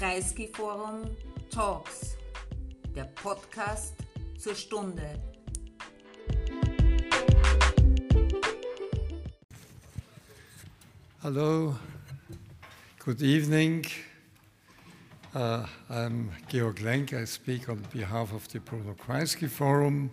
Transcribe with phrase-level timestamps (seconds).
[0.00, 1.14] Kreisky Forum
[1.50, 2.16] Talks,
[2.96, 3.92] der Podcast
[4.38, 5.20] zur Stunde.
[11.22, 11.76] Hello,
[12.98, 13.84] good evening.
[15.34, 17.12] Uh, I'm Georg Lenk.
[17.12, 20.10] I speak on behalf of the Bruno Kreisky Forum.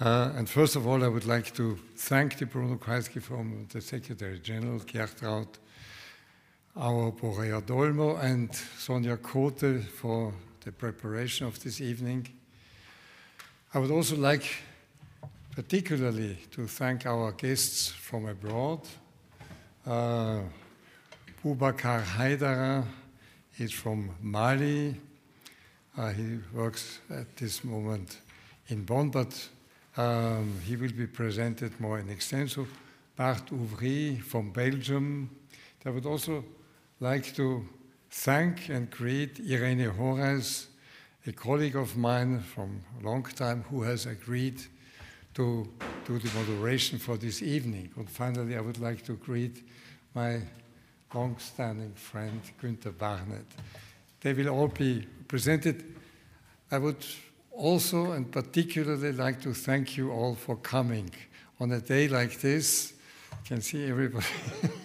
[0.00, 3.80] Uh, and first of all, I would like to thank the Bruno Kreisky Forum, the
[3.80, 5.48] Secretary General, Gertraud,
[6.76, 10.32] our Borea Dolmo, and Sonia Kote for
[10.64, 12.26] the preparation of this evening.
[13.74, 14.44] I would also like
[15.54, 18.80] particularly to thank our guests from abroad.
[19.86, 20.40] Uh,
[21.44, 22.84] Boubacar Haidara
[23.58, 24.96] is from Mali.
[25.98, 28.18] Uh, he works at this moment
[28.68, 29.48] in Bonn, but
[29.98, 32.66] um, he will be presented more in extenso.
[33.14, 35.28] Bart Ouvry from Belgium.
[35.84, 36.42] I would also
[37.02, 37.68] like to
[38.10, 40.66] thank and greet Irene Horejs,
[41.26, 44.62] a colleague of mine from a long time who has agreed
[45.34, 45.68] to
[46.06, 47.90] do the moderation for this evening.
[47.96, 49.64] And finally, I would like to greet
[50.14, 50.42] my
[51.12, 53.46] long-standing friend Günther Barnet.
[54.20, 55.82] They will all be presented.
[56.70, 57.04] I would
[57.50, 61.10] also and particularly like to thank you all for coming
[61.58, 62.92] on a day like this.
[63.32, 64.24] You can see everybody.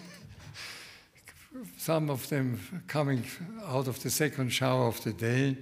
[1.88, 3.24] Some of them coming
[3.66, 5.56] out of the second shower of the day.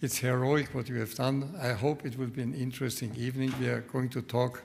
[0.00, 1.58] It's heroic what you have done.
[1.60, 3.52] I hope it will be an interesting evening.
[3.58, 4.62] We are going to talk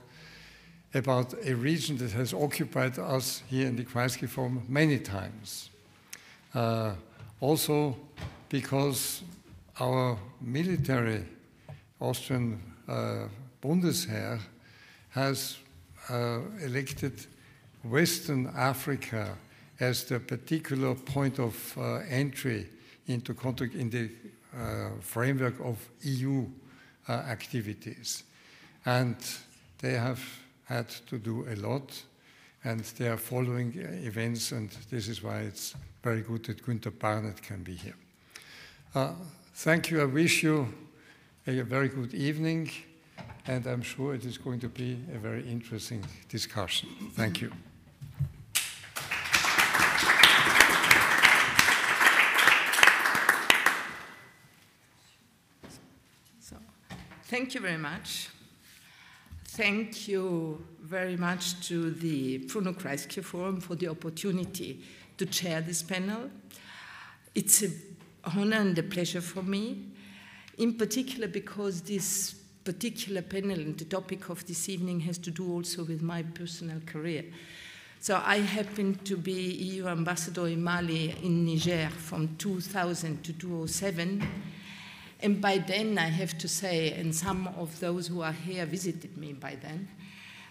[0.93, 5.71] about a region that has occupied us here in the Kreisky Forum many times.
[6.53, 6.93] Uh,
[7.39, 7.97] also,
[8.49, 9.23] because
[9.79, 11.25] our military
[11.99, 13.23] Austrian uh,
[13.59, 14.39] Bundesheer
[15.09, 15.57] has
[16.11, 17.25] uh, elected
[17.81, 19.35] Western Africa
[19.81, 22.69] as the particular point of uh, entry
[23.07, 24.09] into contact in the
[24.55, 26.45] uh, framework of EU
[27.09, 28.23] uh, activities.
[28.85, 29.15] And
[29.79, 30.21] they have
[30.65, 32.03] had to do a lot,
[32.63, 33.73] and they are following
[34.05, 37.95] events, and this is why it's very good that Günther Barnet can be here.
[38.93, 39.13] Uh,
[39.55, 40.01] thank you.
[40.01, 40.67] I wish you
[41.47, 42.69] a very good evening,
[43.47, 46.89] and I'm sure it is going to be a very interesting discussion.
[47.13, 47.51] Thank you.
[56.39, 56.57] So,
[57.31, 58.27] thank you very much.
[59.45, 64.83] Thank you very much to the Bruno Kreisky Forum for the opportunity
[65.17, 66.29] to chair this panel.
[67.33, 67.73] It's an
[68.25, 69.93] honor and a pleasure for me,
[70.57, 75.53] in particular because this particular panel and the topic of this evening has to do
[75.53, 77.23] also with my personal career.
[78.01, 84.27] So I happened to be EU ambassador in Mali, in Niger, from 2000 to 2007
[85.21, 89.17] and by then, I have to say, and some of those who are here visited
[89.17, 89.87] me by then.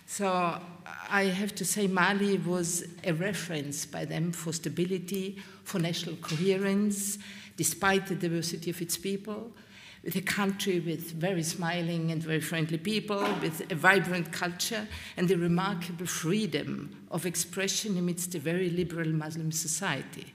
[0.06, 0.60] So
[1.08, 7.18] I have to say, Mali was a reference by them for stability, for national coherence,
[7.56, 9.52] despite the diversity of its people,
[10.02, 15.30] with a country with very smiling and very friendly people, with a vibrant culture, and
[15.30, 20.32] a remarkable freedom of expression amidst a very liberal Muslim society.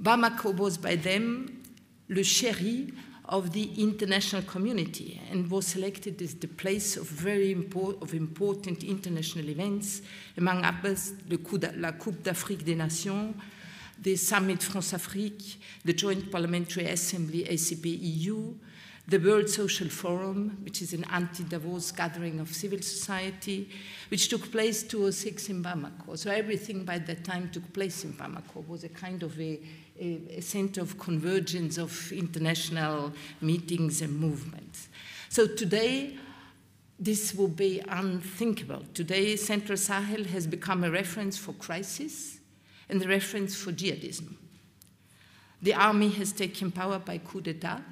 [0.00, 1.59] Bamako was by them
[2.10, 2.92] le chéri
[3.28, 8.82] of the international community and was selected as the place of very import, of important
[8.82, 10.02] international events,
[10.36, 11.38] among others the
[11.76, 13.32] la Coupe d'Afrique des Nations,
[14.02, 18.54] the Summit France-Afrique, the Joint Parliamentary Assembly ACP-EU,
[19.06, 23.68] the World Social Forum, which is an anti-Davos gathering of civil society,
[24.08, 26.16] which took place 2006 in Bamako.
[26.16, 29.60] So everything by that time took place in Bamako was a kind of a,
[30.00, 34.88] a, center of convergence of international meetings and movements.
[35.28, 36.16] So today,
[36.98, 38.82] this will be unthinkable.
[38.94, 42.38] Today, Central Sahel has become a reference for crisis
[42.88, 44.34] and a reference for jihadism.
[45.62, 47.82] The army has taken power by coup d'etat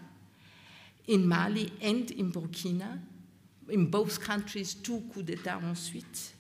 [1.07, 2.99] in Mali and in Burkina,
[3.69, 6.33] in both countries, two coups d'etat ensuite.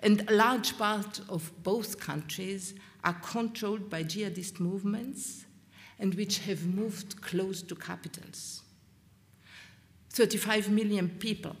[0.00, 5.44] And a large part of both countries are controlled by jihadist movements
[5.98, 8.62] and which have moved close to capitals.
[10.10, 11.54] 35 million people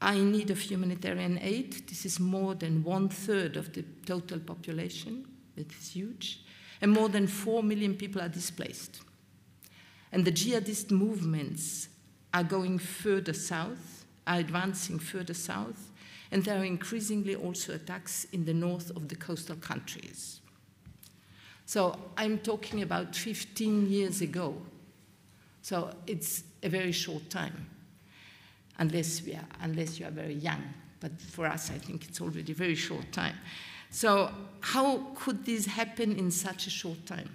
[0.00, 1.88] are in need of humanitarian aid.
[1.88, 5.26] This is more than one third of the total population.
[5.56, 6.40] It is huge.
[6.80, 9.00] And more than 4 million people are displaced.
[10.12, 11.88] And the jihadist movements
[12.32, 15.90] are going further south, are advancing further south,
[16.30, 20.40] and there are increasingly also attacks in the north of the coastal countries.
[21.68, 24.56] So I'm talking about 15 years ago.
[25.60, 27.68] So it's a very short time,
[28.78, 30.62] unless, we are, unless you are very young.
[30.98, 33.34] But for us, I think it's already a very short time.
[33.90, 34.30] So
[34.60, 37.28] how could this happen in such a short time?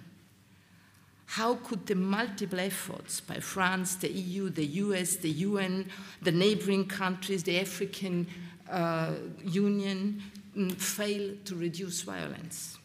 [1.26, 5.88] How could the multiple efforts by France, the EU, the US, the UN,
[6.22, 8.26] the neighboring countries, the African
[8.68, 9.12] uh,
[9.44, 10.20] Union
[10.56, 12.78] mm, fail to reduce violence?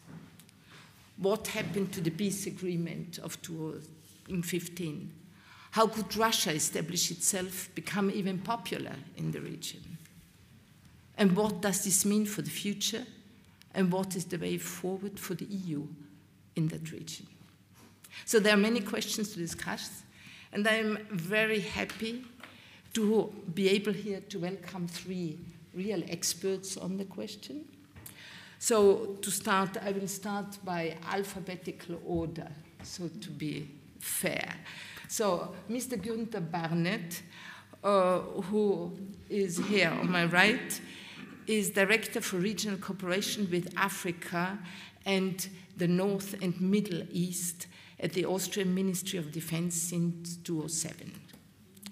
[1.20, 5.12] What happened to the peace agreement of 2015?
[5.72, 9.98] How could Russia establish itself, become even popular in the region?
[11.18, 13.04] And what does this mean for the future?
[13.74, 15.86] And what is the way forward for the EU
[16.56, 17.26] in that region?
[18.24, 20.02] So there are many questions to discuss,
[20.52, 22.24] and I'm very happy
[22.94, 25.38] to be able here to welcome three
[25.74, 27.66] real experts on the question.
[28.62, 32.46] So to start, I will start by alphabetical order,
[32.82, 34.54] so to be fair.
[35.08, 35.98] So Mr.
[35.98, 37.22] Günther Barnet,
[37.82, 38.92] uh, who
[39.30, 40.78] is here on my right,
[41.46, 44.58] is Director for Regional Cooperation with Africa
[45.06, 45.48] and
[45.78, 47.66] the North and Middle East
[47.98, 51.12] at the Austrian Ministry of Defense since 2007.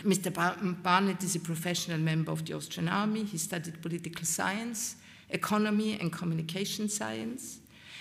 [0.05, 0.83] Mr.
[0.83, 3.25] Barnet is a professional member of the Austrian Army.
[3.25, 4.97] He studied political science,
[5.31, 7.59] economy, and communication science,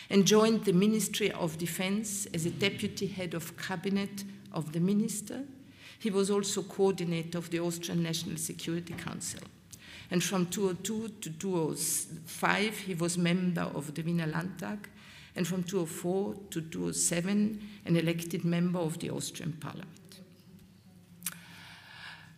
[0.09, 5.44] and joined the Ministry of Defense as a deputy head of cabinet of the minister.
[6.00, 9.41] He was also coordinator of the Austrian National Security Council.
[10.09, 14.88] And from 2002 to 2005, he was member of the Wiener Landtag
[15.38, 20.19] and from 2004 to 2007, an elected member of the Austrian parliament.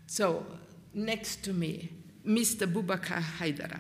[0.06, 0.46] So,
[0.94, 1.92] next to me,
[2.26, 2.72] Mr.
[2.72, 3.80] Boubacar Haidara.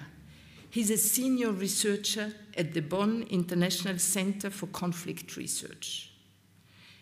[0.71, 6.11] He's a senior researcher at the Bonn International Center for Conflict Research.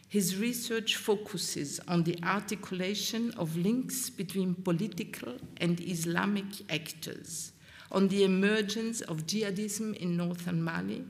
[0.07, 7.51] His research focuses on the articulation of links between political and Islamic actors,
[7.91, 11.03] on the emergence of jihadism in northern Mali,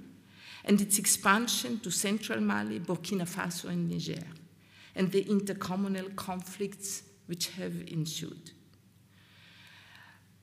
[0.66, 4.26] and its expansion to central Mali, Burkina Faso, and Niger,
[4.96, 8.52] and the intercommunal conflicts which have ensued.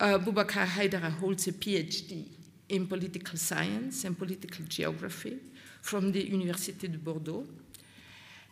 [0.00, 2.26] Uh, Boubacar Haidara holds a PhD
[2.68, 5.38] in political science and political geography
[5.82, 7.46] from the Université de Bordeaux,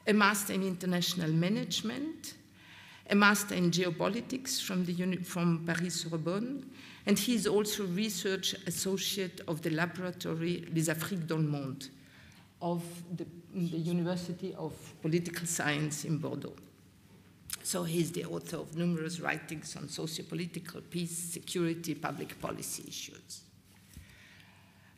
[0.07, 2.35] a master in international management,
[3.11, 6.65] a master in geopolitics from, the, from Paris Sorbonne,
[7.07, 11.89] and he is also research associate of the laboratory Les Afriques dans le Monde
[12.61, 12.83] of
[13.17, 14.73] the, the University of
[15.03, 16.55] Political Science in Bordeaux.
[17.63, 23.43] So he's the author of numerous writings on sociopolitical peace, security, public policy issues.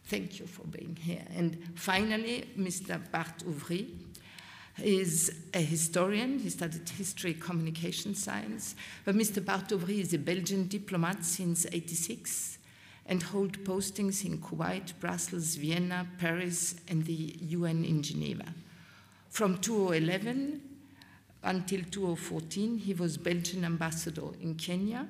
[0.07, 1.25] Thank you for being here.
[1.37, 3.01] And finally, Mr.
[3.11, 3.89] Bart Ouvry,
[4.83, 6.39] is a historian.
[6.39, 8.75] He studied history, communication science.
[9.05, 9.45] But Mr.
[9.45, 12.59] Bart Ouvry is a Belgian diplomat since 86
[13.07, 18.47] and hold postings in Kuwait, Brussels, Vienna, Paris, and the UN in Geneva.
[19.29, 20.64] From 2011
[21.45, 25.07] until 2014, he was Belgian ambassador in Kenya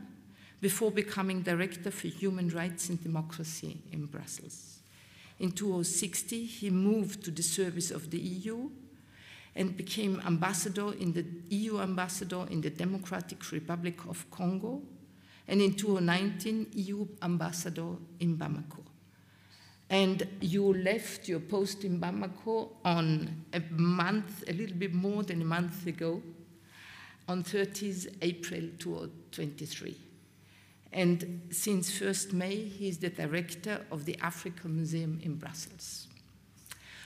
[0.60, 4.80] before becoming director for human rights and democracy in Brussels.
[5.38, 8.70] In 2060, he moved to the service of the EU
[9.56, 14.82] and became ambassador in the EU ambassador in the Democratic Republic of Congo,
[15.46, 18.82] and in 2019, EU ambassador in Bamako.
[19.90, 25.42] And you left your post in Bamako on a month, a little bit more than
[25.42, 26.22] a month ago,
[27.28, 29.96] on 30th April 2023.
[30.92, 36.06] And since 1st May, he is the director of the Africa Museum in Brussels.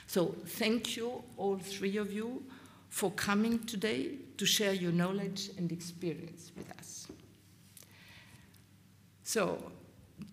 [0.05, 2.43] So thank you, all three of you,
[2.89, 7.07] for coming today to share your knowledge and experience with us.
[9.23, 9.71] So,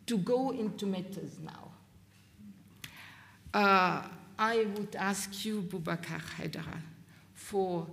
[0.06, 1.70] to go into matters now,
[3.52, 4.02] uh,
[4.38, 6.80] I would ask you, Boubacar Haidara,
[7.34, 7.86] for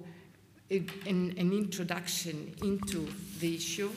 [0.74, 3.08] an, an introduction into
[3.40, 3.92] the issue.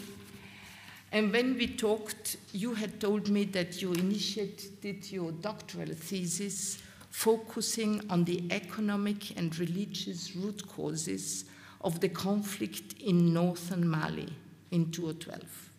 [1.13, 6.79] And when we talked, you had told me that you initiated your doctoral thesis
[7.11, 11.47] focusing on the economic and religious root causes
[11.81, 14.29] of the conflict in northern Mali
[14.71, 15.71] in 2012.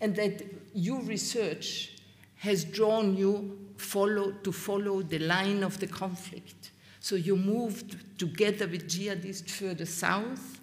[0.00, 0.44] And that
[0.74, 1.92] your research
[2.36, 6.63] has drawn you follow, to follow the line of the conflict.
[7.04, 10.58] So you moved together with jihadists further south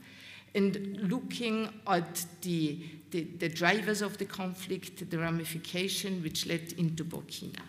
[0.56, 2.80] and looking at the,
[3.12, 7.62] the, the drivers of the conflict, the ramification which led into Burkina.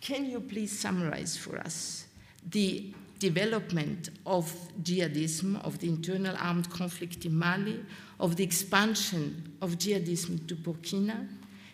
[0.00, 2.06] Can you please summarize for us
[2.48, 4.50] the development of
[4.82, 7.84] jihadism, of the internal armed conflict in Mali,
[8.18, 11.28] of the expansion of jihadism to Burkina?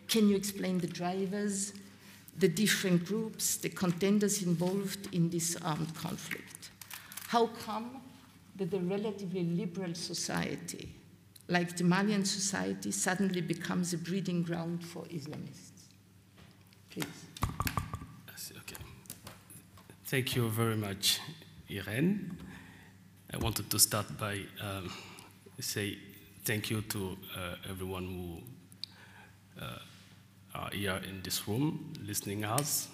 [0.08, 1.72] Can you explain the drivers,
[2.38, 6.70] the different groups, the contenders involved in this armed conflict?
[7.28, 8.02] How come
[8.56, 10.92] that a relatively liberal society
[11.48, 15.70] like the Malian society suddenly becomes a breeding ground for Islamists?
[16.90, 17.04] Please.
[18.58, 18.76] Okay.
[20.06, 21.20] Thank you very much,
[21.70, 22.36] Irene.
[23.32, 24.90] I wanted to start by um,
[25.60, 25.98] say
[26.44, 29.78] thank you to uh, everyone who uh,
[30.54, 32.88] are here in this room listening us.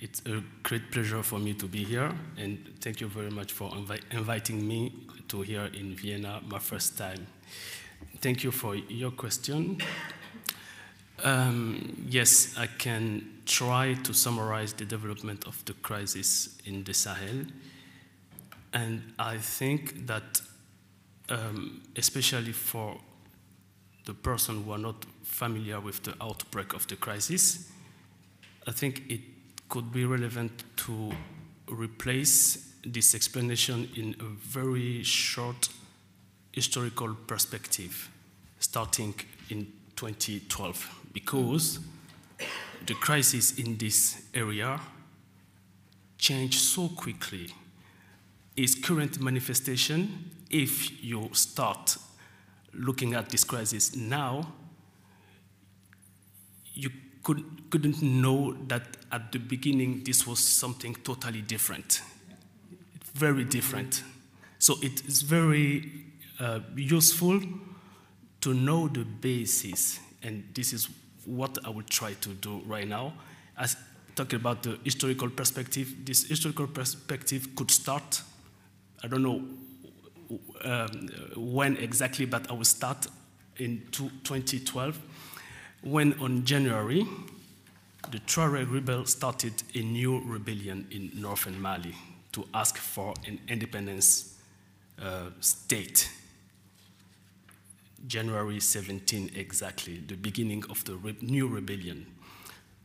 [0.00, 3.70] It's a great pleasure for me to be here, and thank you very much for
[3.70, 4.92] invi inviting me
[5.28, 7.26] to here in Vienna, my first time.
[8.20, 9.78] Thank you for your question.
[11.22, 17.44] Um, yes, I can try to summarize the development of the crisis in the Sahel.
[18.72, 20.40] And I think that,
[21.28, 22.96] um, especially for
[24.10, 27.70] the person who are not familiar with the outbreak of the crisis,
[28.66, 29.20] I think it
[29.68, 31.12] could be relevant to
[31.68, 35.68] replace this explanation in a very short
[36.50, 38.10] historical perspective
[38.58, 39.14] starting
[39.48, 41.78] in 2012 because
[42.84, 44.80] the crisis in this area
[46.18, 47.46] changed so quickly.
[48.56, 51.96] Its current manifestation, if you start
[52.72, 54.52] looking at this crisis now,
[56.74, 56.90] you
[57.22, 62.00] could, couldn't know that at the beginning this was something totally different,
[63.14, 64.02] very different.
[64.58, 66.04] So it is very
[66.38, 67.40] uh, useful
[68.40, 70.88] to know the basis, and this is
[71.26, 73.12] what I will try to do right now.
[73.56, 73.76] As
[74.14, 78.22] talking about the historical perspective, this historical perspective could start,
[79.02, 79.42] I don't know
[80.62, 83.06] um, when exactly, but I will start
[83.56, 84.98] in 2012,
[85.82, 87.06] when on January,
[88.10, 91.94] the Tuareg rebels started a new rebellion in northern Mali
[92.32, 94.38] to ask for an independence
[95.00, 96.10] uh, state.
[98.06, 102.06] January 17 exactly, the beginning of the re new rebellion.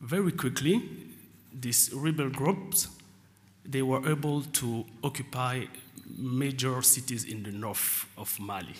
[0.00, 0.82] Very quickly,
[1.52, 2.88] these rebel groups,
[3.64, 5.64] they were able to occupy
[6.16, 8.74] major cities in the north of Mali.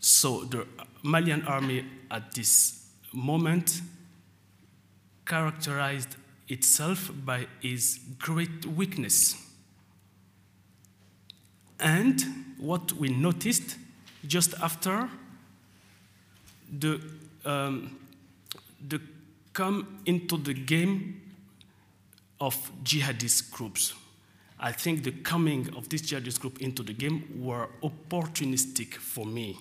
[0.00, 0.66] So the
[1.02, 3.80] Malian army at this moment
[5.26, 6.16] characterized
[6.48, 9.36] itself by its great weakness.
[11.78, 12.22] And
[12.58, 13.76] what we noticed
[14.26, 15.08] just after
[16.78, 17.00] the,
[17.44, 17.98] um,
[18.88, 19.00] the
[19.52, 21.20] come into the game
[22.40, 23.94] of jihadist groups.
[24.64, 29.58] I think the coming of this jihadist group into the game were opportunistic for me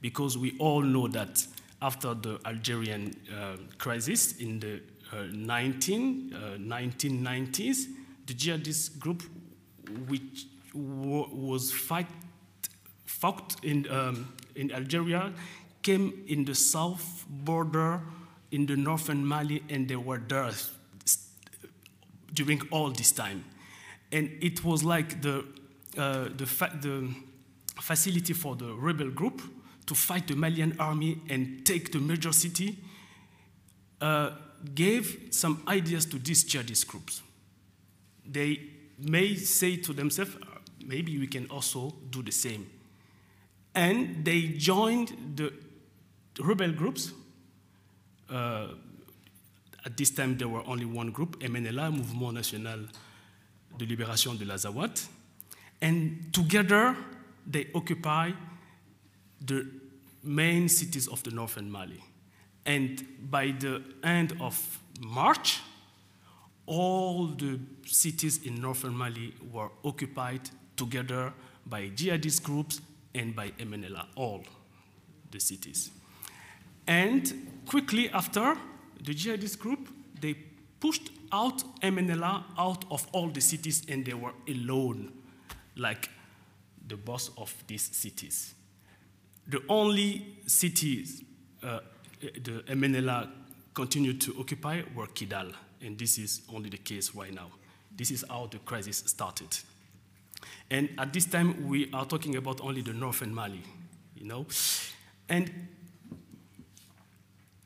[0.00, 1.46] because we all know that
[1.80, 4.80] after the Algerian uh, crisis in the
[5.12, 7.84] uh, 19, uh, 1990s,
[8.26, 9.22] the jihadist group
[10.08, 12.08] which was fight
[13.04, 15.32] fought in, um, in Algeria
[15.82, 18.00] came in the south border
[18.50, 20.50] in the northern Mali, and they were there
[22.34, 23.44] during all this time.
[24.12, 25.44] And it was like the,
[25.96, 27.08] uh, the, fa the
[27.80, 29.42] facility for the rebel group
[29.86, 32.78] to fight the Malian army and take the major city
[34.00, 34.30] uh,
[34.74, 37.22] gave some ideas to these jihadist groups.
[38.24, 38.60] They
[38.98, 42.66] may say to themselves, uh, maybe we can also do the same
[43.74, 45.52] and they joined the
[46.40, 47.12] rebel groups.
[48.28, 48.68] Uh,
[49.84, 52.86] at this time, there were only one group, MNLA, Mouvement National
[53.84, 55.08] de Libération de l'Azawad,
[55.80, 56.96] and together
[57.46, 58.30] they occupy
[59.44, 59.66] the
[60.22, 62.02] main cities of the northern Mali.
[62.64, 65.60] And by the end of March,
[66.66, 71.32] all the cities in northern Mali were occupied together
[71.66, 72.80] by jihadist groups
[73.14, 74.44] and by MNLA, all
[75.30, 75.90] the cities.
[76.86, 78.56] And quickly after,
[79.02, 79.88] the jihadist group,
[80.20, 80.36] they
[80.82, 85.12] pushed out MNLA out of all the cities and they were alone,
[85.76, 86.10] like
[86.88, 88.54] the boss of these cities.
[89.46, 91.22] The only cities
[91.62, 91.78] uh,
[92.20, 93.30] the MNLA
[93.74, 97.50] continued to occupy were Kidal, and this is only the case right now.
[97.96, 99.56] This is how the crisis started.
[100.68, 103.62] And at this time, we are talking about only the northern Mali,
[104.16, 104.46] you know.
[105.28, 105.68] And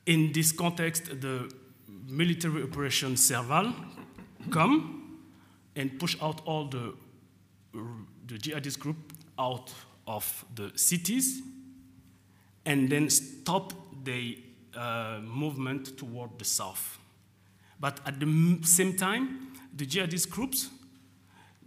[0.05, 1.51] in this context, the
[2.07, 3.75] military operation Serval
[4.51, 5.19] come,
[5.75, 6.95] and push out all the,
[8.27, 8.97] the jihadist group
[9.39, 9.73] out
[10.07, 11.43] of the cities
[12.65, 13.73] and then stop
[14.05, 14.39] the
[14.75, 16.99] uh, movement toward the south.
[17.79, 20.71] But at the same time, the jihadist groups,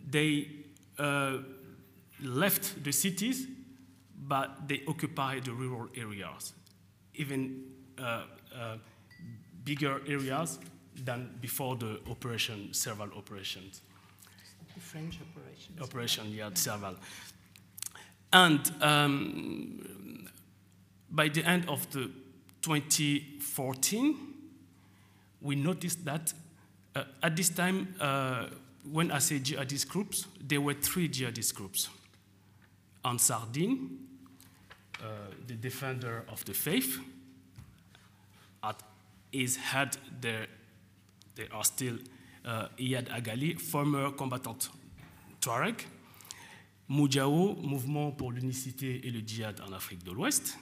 [0.10, 0.48] they
[0.98, 1.38] uh,
[2.24, 3.48] left the cities,
[4.28, 6.54] but they occupy the rural areas,
[7.14, 7.64] even
[7.98, 8.24] uh,
[8.56, 8.78] uh,
[9.70, 10.58] bigger areas
[11.06, 13.82] than before the operation, several operations.
[14.74, 15.82] The French operations.
[15.82, 16.96] Operation, yeah, Serval.
[18.34, 20.28] And um,
[21.12, 22.10] by the end of the
[22.64, 24.18] 2014,
[25.42, 26.34] we noticed that
[26.96, 28.48] uh, at this time, uh,
[28.92, 31.90] when I say jihadist groups, there were three jihadist groups.
[33.06, 34.00] Ansar Din,
[35.02, 35.06] uh,
[35.46, 37.00] the defender of the faith,
[38.64, 38.82] at
[39.32, 40.48] his had there,
[41.36, 41.98] there are still
[42.46, 44.70] uh, Iyad Ag Ghaly, former combatant
[45.42, 45.86] Tuareg,
[46.90, 50.58] Moujao, Mouvement pour l'unicité et le djihad en Afrique de l'Ouest,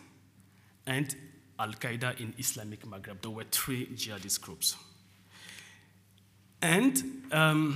[0.86, 1.06] and
[1.60, 3.22] Al Qaeda in Islamic Maghreb.
[3.22, 4.76] There were three jihadist groups.
[6.62, 7.76] And um,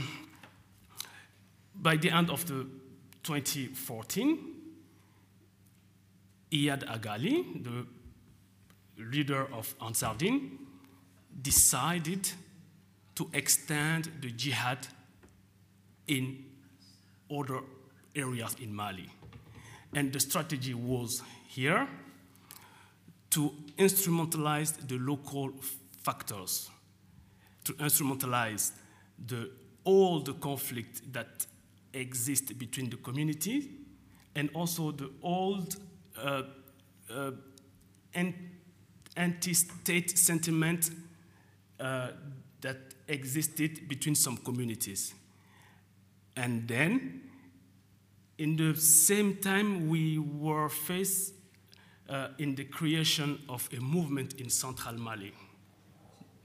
[1.75, 2.67] by the end of the
[3.23, 4.37] 2014,
[6.51, 7.85] Iyad Ag Ghaly, the
[8.97, 10.59] leader of Ansar Din,
[11.41, 12.29] decided
[13.15, 14.87] to extend the jihad
[16.07, 16.43] in
[17.29, 17.61] other
[18.15, 19.09] areas in Mali.
[19.93, 21.87] And the strategy was here
[23.31, 25.51] to instrumentalize the local
[26.03, 26.69] factors,
[27.63, 28.71] to instrumentalize
[29.27, 29.51] the,
[29.83, 31.45] all the conflict that
[31.93, 33.71] exist between the community
[34.35, 35.75] and also the old
[36.17, 36.43] uh,
[37.13, 37.31] uh,
[39.15, 40.91] anti-state sentiment
[41.81, 42.11] uh,
[42.61, 45.13] that existed between some communities.
[46.35, 47.21] And then,
[48.37, 51.33] in the same time, we were faced
[52.09, 55.33] uh, in the creation of a movement in central Mali,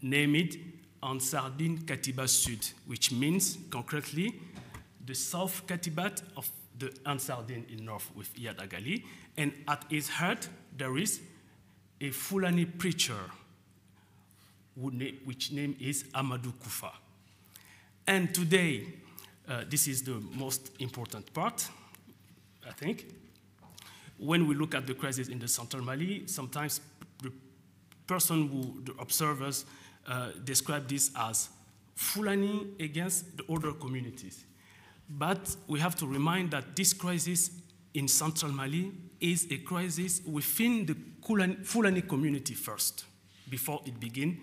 [0.03, 0.57] named
[1.03, 4.35] Din Katiba Sud, which means concretely
[5.05, 9.05] the South Katibat of the Ansar Din in north with Iyad Ag Ghaly,
[9.37, 11.21] and at its heart, there is
[12.01, 13.31] a Fulani preacher
[14.77, 16.91] which name is Amadou Koufa.
[18.07, 18.87] And today,
[19.49, 21.69] uh, this is the most important part,
[22.67, 23.07] I think.
[24.19, 26.81] When we look at the crisis in the central Mali, sometimes
[27.23, 27.33] the
[28.07, 29.65] person who, the observers,
[30.07, 31.49] uh, describe this as
[31.95, 34.45] Fulani against the other communities.
[35.09, 37.51] But we have to remind that this crisis
[37.95, 40.97] in central Mali is a crisis within the
[41.65, 43.05] Fulani community first,
[43.49, 44.37] before it begins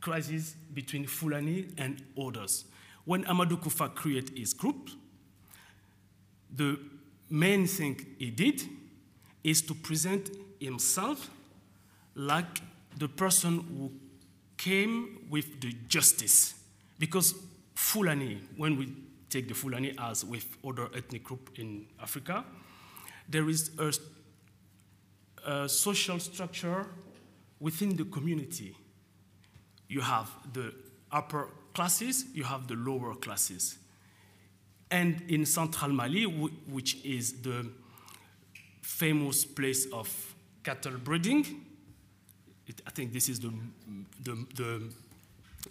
[0.00, 2.64] crisis between Fulani and others.
[3.04, 4.90] When Amadou Koufa created his group,
[6.54, 6.78] the
[7.30, 8.62] main thing he did
[9.44, 10.30] is to present
[10.60, 11.30] himself
[12.14, 12.60] like
[12.98, 13.92] the person who
[14.56, 16.54] came with the justice.
[16.98, 17.34] Because
[17.74, 18.92] Fulani, when we
[19.30, 22.44] take the Fulani as with other ethnic group in Africa,
[23.28, 23.92] there is a,
[25.50, 26.86] a social structure
[27.60, 28.74] within the community
[29.88, 30.74] you have the
[31.10, 33.78] upper classes, you have the lower classes.
[34.90, 37.66] And in central Mali, which is the
[38.82, 41.64] famous place of cattle breeding,
[42.66, 43.52] it, I think this is the,
[44.22, 44.82] the, the,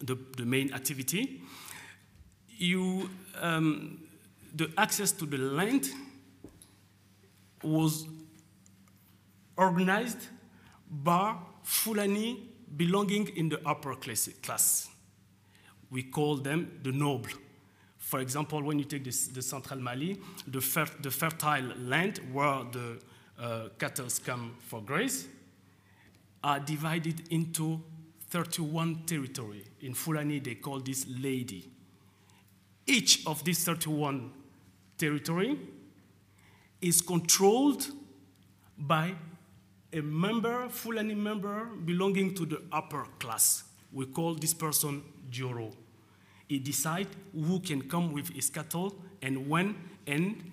[0.01, 1.41] the, the main activity,
[2.49, 4.07] you, um,
[4.55, 5.89] the access to the land
[7.63, 8.07] was
[9.55, 10.27] organized
[10.89, 14.89] by Fulani belonging in the upper class.
[15.89, 17.29] We call them the noble.
[17.97, 22.63] For example, when you take this, the central Mali, the, fer the, fertile land where
[22.71, 22.99] the
[23.39, 25.27] uh, cattle come for graze
[26.43, 27.81] are divided into
[28.29, 29.63] 31 territory.
[29.81, 31.69] In Fulani, they call this lady.
[32.85, 34.31] Each of these 31
[34.97, 35.59] territory
[36.81, 37.87] is controlled
[38.77, 39.15] by
[39.93, 43.63] a member, Fulani member, belonging to the upper class.
[43.91, 45.71] We call this person Joro.
[46.47, 50.51] He decides who can come with his cattle and when and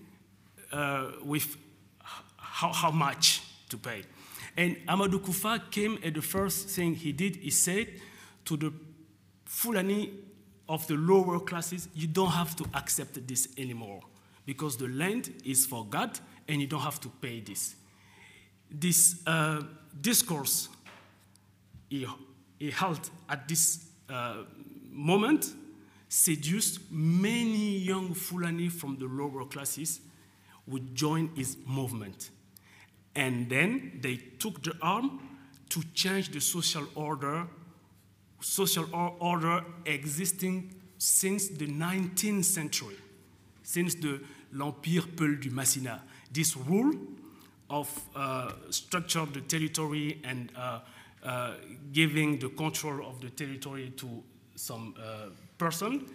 [0.72, 1.56] uh, with
[2.36, 4.02] how, how much to pay.
[4.56, 7.88] And Amadou Koufa came and the first thing he did, he said
[8.44, 8.72] to the
[9.44, 10.10] Fulani
[10.68, 14.00] of the lower classes, you don't have to accept this anymore
[14.46, 16.18] because the land is for God
[16.48, 17.74] and you don't have to pay this
[18.80, 19.62] this uh,
[20.00, 20.68] discourse
[21.88, 22.06] he,
[22.58, 24.42] he held at this uh,
[24.90, 25.52] moment
[26.08, 30.00] seduced many young Fulani from the lower classes
[30.66, 32.30] would join his movement.
[33.14, 35.20] And then they took the arm
[35.70, 37.46] to change the social order,
[38.40, 38.86] social
[39.20, 42.96] order existing since the 19th century,
[43.62, 44.20] since the
[44.52, 46.00] l'Empire Peul du Massina.
[46.32, 46.92] This rule
[47.74, 50.78] of uh, structure of the territory and uh,
[51.24, 51.54] uh,
[51.92, 54.22] giving the control of the territory to
[54.54, 56.06] some uh, person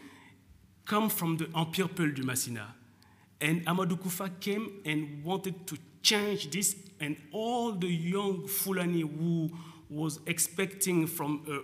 [0.86, 2.66] come from the Empire Peul du Massina.
[3.42, 9.50] And Amadou Koufa came and wanted to change this, and all the young Fulani who
[9.90, 11.60] was expecting from a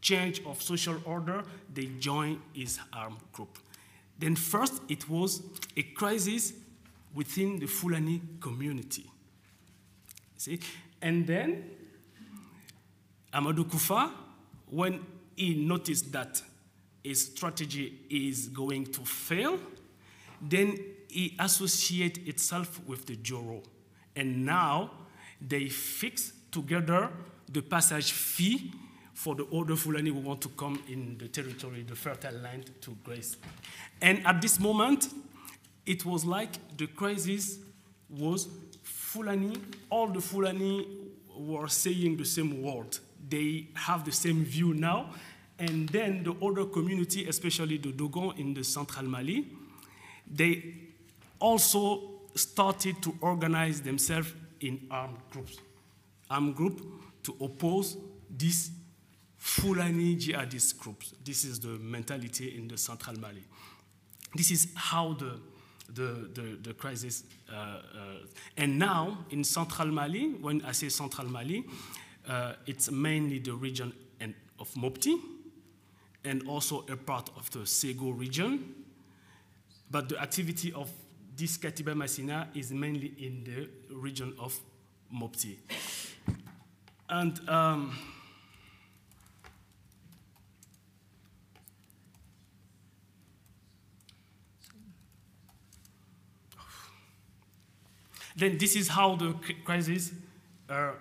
[0.00, 3.58] change of social order, they joined his armed group.
[4.18, 5.42] Then first, it was
[5.76, 6.52] a crisis
[7.14, 9.06] within the Fulani community.
[10.40, 10.58] See?
[11.02, 11.64] And then
[13.34, 14.10] Amadou Koufa,
[14.70, 15.04] when
[15.36, 16.40] he noticed that
[17.04, 19.58] his strategy is going to fail,
[20.40, 23.62] then he associate itself with the Joro.
[24.16, 24.92] And now
[25.46, 27.10] they fix together
[27.52, 28.72] the passage fee
[29.12, 32.96] for the older Fulani who want to come in the territory, the fertile land to
[33.04, 33.36] graze.
[34.00, 35.08] And at this moment,
[35.84, 37.58] it was like the crisis
[38.08, 38.48] was
[39.10, 39.56] Fulani,
[39.90, 40.86] all the Fulani
[41.36, 42.96] were saying the same word.
[43.28, 45.10] They have the same view now.
[45.58, 49.48] And then the other community, especially the Dogon in the central Mali,
[50.32, 50.74] they
[51.40, 55.58] also started to organize themselves in armed groups.
[56.30, 56.80] Armed group
[57.24, 57.96] to oppose
[58.30, 58.70] these
[59.36, 61.14] Fulani jihadist groups.
[61.24, 63.42] This is the mentality in the central Mali.
[64.36, 65.40] This is how the,
[65.94, 67.78] the, the, the crisis, uh, uh,
[68.56, 71.64] and now in central Mali, when I say central Mali,
[72.28, 75.18] uh, it's mainly the region and, of Mopti
[76.24, 78.74] and also a part of the Ségou region.
[79.90, 80.90] But the activity of
[81.36, 84.58] this Katiba Masina is mainly in the region of
[85.12, 85.56] Mopti.
[87.08, 87.98] And um,
[98.36, 100.12] then this is how the crisis
[100.68, 100.92] uh,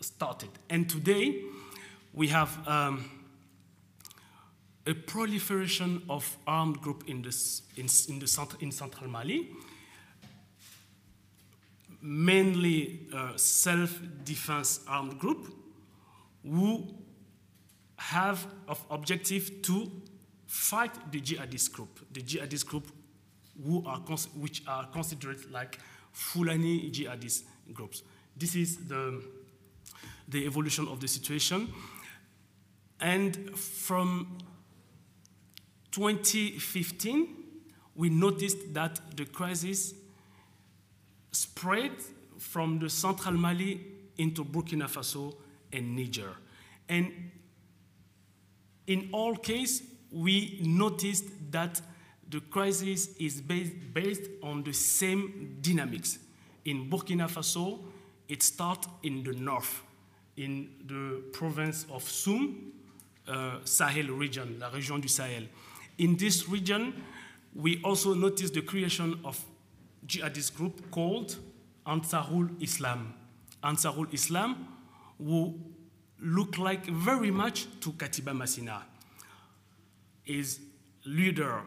[0.00, 0.50] started.
[0.68, 1.42] And today
[2.12, 3.10] we have um,
[4.86, 9.50] a proliferation of armed group in, this, in, in, the, cent- in central Mali,
[12.00, 15.54] mainly uh, self-defense armed group
[16.44, 16.88] who
[17.96, 19.90] have of objective to
[20.46, 22.88] fight the jihadist group, the jihadist group
[23.64, 23.98] who are
[24.34, 25.78] which are considered like
[26.12, 28.02] Fulani jihadist groups.
[28.36, 29.22] This is the,
[30.28, 31.72] the evolution of the situation.
[33.00, 34.38] And from
[35.90, 37.28] 2015,
[37.94, 39.94] we noticed that the crisis
[41.32, 41.92] spread
[42.38, 43.80] from the central Mali
[44.18, 45.34] into Burkina Faso
[45.72, 46.36] and Niger.
[46.88, 47.30] And
[48.86, 51.80] in all cases, we noticed that
[52.32, 56.18] the crisis is based, based on the same dynamics.
[56.64, 57.78] In Burkina Faso,
[58.26, 59.82] it starts in the north,
[60.38, 62.72] in the province of Soum,
[63.28, 65.44] uh, Sahel region, la région du Sahel.
[65.98, 66.94] In this region,
[67.54, 69.38] we also noticed the creation of
[70.06, 71.36] jihadist group called
[71.86, 73.12] Ansarul Islam.
[73.62, 74.68] Ansarul Islam,
[75.18, 75.60] who
[76.18, 78.82] look like very much to Katiba Masina.
[80.24, 80.60] His
[81.04, 81.60] leader,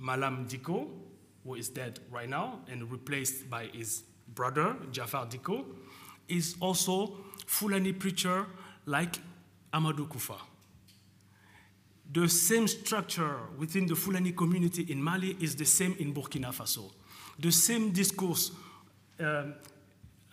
[0.00, 0.88] Malam Dicko,
[1.44, 4.02] who is dead right now and replaced by his
[4.34, 5.64] brother, Jafar Dicko,
[6.28, 8.46] is also Fulani preacher
[8.86, 9.18] like
[9.72, 10.38] Amadou Koufa.
[12.12, 16.90] The same structure within the Fulani community in Mali is the same in Burkina Faso.
[17.38, 18.52] The same discourse,
[19.20, 19.54] um,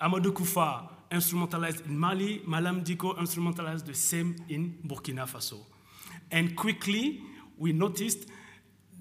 [0.02, 5.60] Amadou Koufa instrumentalized in Mali, Malam Dicko instrumentalized the same in Burkina Faso.
[6.32, 7.22] And quickly,
[7.58, 8.28] we noticed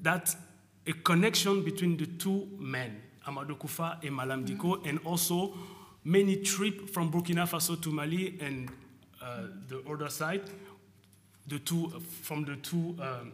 [0.03, 0.35] that
[0.87, 5.53] a connection between the two men, Amadou Koufa and Malam Dicko, and also
[6.05, 8.71] many trips from Burkina Faso to Mali and
[9.21, 10.43] uh, the other side,
[11.49, 11.89] the two,
[12.23, 13.33] from the two um,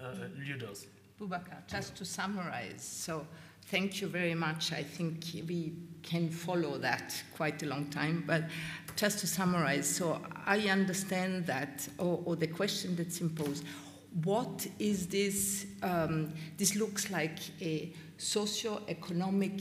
[0.00, 0.86] uh, leaders.
[1.20, 3.26] Boubacar, just to summarize, so
[3.62, 4.72] thank you very much.
[4.72, 5.72] I think we
[6.02, 8.44] can follow that quite a long time, but
[8.94, 13.64] just to summarize, so I understand that, or, or the question that's imposed,
[14.24, 15.66] what is this?
[15.82, 19.60] Um, this looks like a socio-economic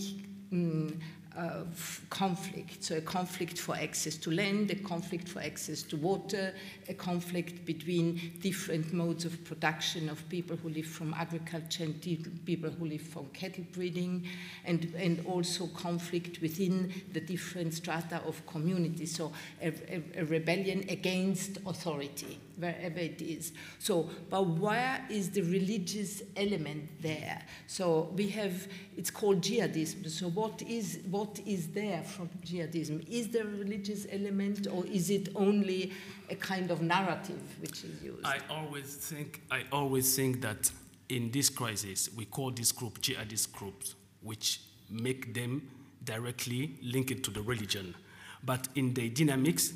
[0.53, 0.99] um,
[1.37, 1.63] uh,
[2.09, 2.81] conflict.
[2.81, 6.53] So, a conflict for access to land, a conflict for access to water,
[6.87, 12.69] a conflict between different modes of production of people who live from agriculture and people
[12.69, 14.25] who live from cattle breeding,
[14.63, 19.13] and, and also conflict within the different strata of communities.
[19.13, 23.53] So, a, a, a rebellion against authority wherever it is.
[23.79, 27.41] So, but where is the religious element there?
[27.67, 30.09] So we have, it's called jihadism.
[30.09, 33.07] So what is, what is there from jihadism?
[33.09, 35.91] Is there a religious element or is it only
[36.29, 38.25] a kind of narrative which is used?
[38.25, 40.71] I always think, I always think that
[41.09, 45.69] in this crisis, we call this group jihadist groups, which make them
[46.03, 47.95] directly linked to the religion.
[48.43, 49.73] But in the dynamics,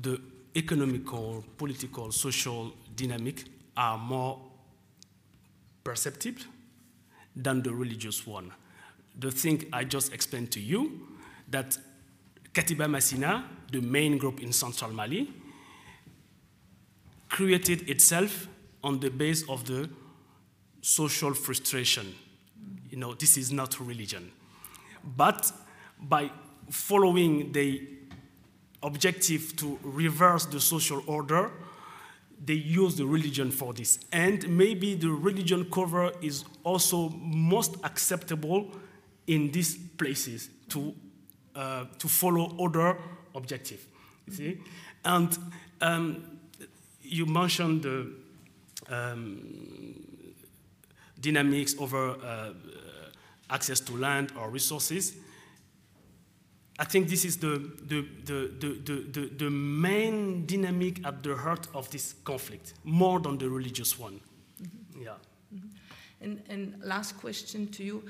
[0.00, 0.20] the
[0.56, 3.44] economical, political, social dynamic
[3.76, 4.40] are more
[5.82, 6.42] perceptible
[7.34, 8.52] than the religious one.
[9.18, 11.08] The thing I just explained to you,
[11.50, 11.76] that
[12.52, 15.32] Katiba Masina, the main group in central Mali,
[17.28, 18.46] created itself
[18.82, 19.88] on the base of the
[20.80, 22.14] social frustration.
[22.90, 24.30] You know, this is not religion.
[25.16, 25.50] But
[26.00, 26.30] by
[26.70, 27.88] following the
[28.84, 31.50] objective to reverse the social order,
[32.44, 33.98] they use the religion for this.
[34.12, 38.70] And maybe the religion cover is also most acceptable
[39.26, 40.94] in these places to,
[41.56, 42.98] uh, to follow other
[43.34, 43.86] objective.
[44.26, 44.58] You see?
[45.04, 45.36] And
[45.80, 46.38] um,
[47.02, 48.12] you mentioned the
[48.88, 49.94] um,
[51.20, 52.52] dynamics over uh,
[53.50, 55.14] access to land or resources.
[56.78, 62.14] I think this is the, the, the, the, main dynamic at the heart of this
[62.24, 64.20] conflict, more than the religious one.
[64.60, 65.02] Mm-hmm.
[65.02, 65.10] Yeah.
[65.54, 65.68] Mm-hmm.
[66.20, 68.02] And, and last question to you.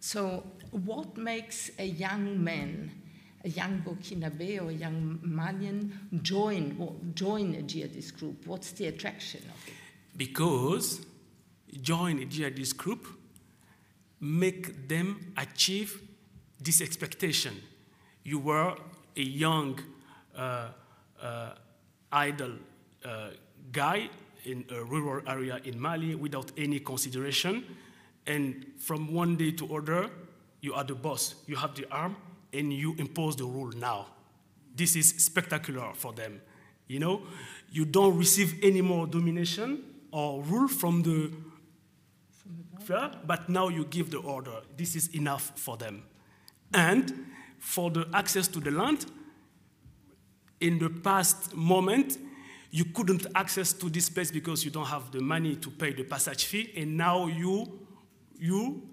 [0.00, 2.90] So, what makes a young man,
[3.44, 8.46] a young Burkinabe or a young Malian, join, join a jihadist group?
[8.46, 9.74] What's the attraction of it?
[10.16, 11.04] Because
[11.82, 13.06] join a jihadist group
[14.20, 16.02] make them achieve
[16.58, 17.54] this expectation
[18.26, 18.74] you were
[19.16, 19.78] a young,
[20.36, 20.66] uh,
[21.22, 21.50] uh,
[22.10, 22.54] idle
[23.04, 23.30] uh,
[23.70, 24.10] guy
[24.44, 27.64] in a rural area in Mali without any consideration,
[28.26, 30.10] and from one day to other,
[30.60, 31.36] you are the boss.
[31.46, 32.16] You have the arm,
[32.52, 34.06] and you impose the rule now.
[34.74, 36.40] This is spectacular for them.
[36.88, 37.22] You know,
[37.70, 41.30] you don't receive any more domination or rule from the,
[42.84, 44.62] from the but now you give the order.
[44.76, 46.02] This is enough for them.
[46.74, 47.35] And
[47.66, 49.06] for the access to the land.
[50.60, 52.16] In the past moment,
[52.70, 56.04] you couldn't access to this place because you don't have the money to pay the
[56.04, 57.80] passage fee, and now you,
[58.38, 58.88] you,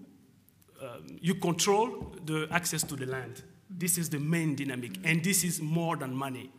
[0.82, 3.44] um, you control the access to the land.
[3.70, 6.52] This is the main dynamic, and this is more than money.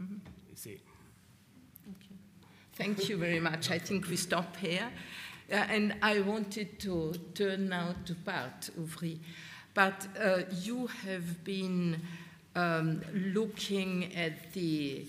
[0.00, 0.16] Mm-hmm.
[0.54, 0.80] See.
[1.88, 2.16] Okay.
[2.74, 3.70] Thank you very much.
[3.70, 4.90] I think we stop here.
[5.50, 9.18] Uh, and I wanted to turn now to Bart Ouvry.
[9.74, 12.00] But uh, you have been
[12.54, 15.06] um, looking at the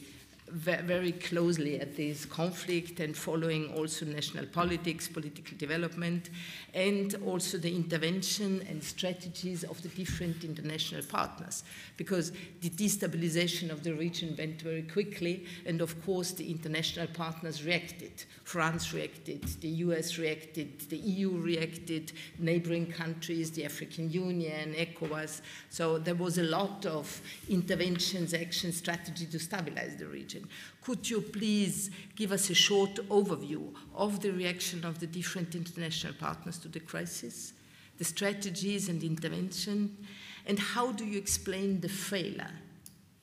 [0.54, 6.30] very closely at this conflict and following also national politics, political development,
[6.76, 11.64] and also the intervention and strategies of the different international partners.
[11.98, 17.64] Because the destabilization of the region went very quickly, and of course, the international partners
[17.64, 18.24] reacted.
[18.44, 25.42] France reacted, the US reacted, the EU reacted, neighboring countries, the African Union, ECOWAS.
[25.72, 30.43] So there was a lot of interventions, action strategy to stabilize the region.
[30.82, 36.14] Could you please give us a short overview of the reaction of the different international
[36.14, 37.54] partners to the crisis,
[37.98, 39.98] the strategies and intervention,
[40.46, 42.52] and how do you explain the failure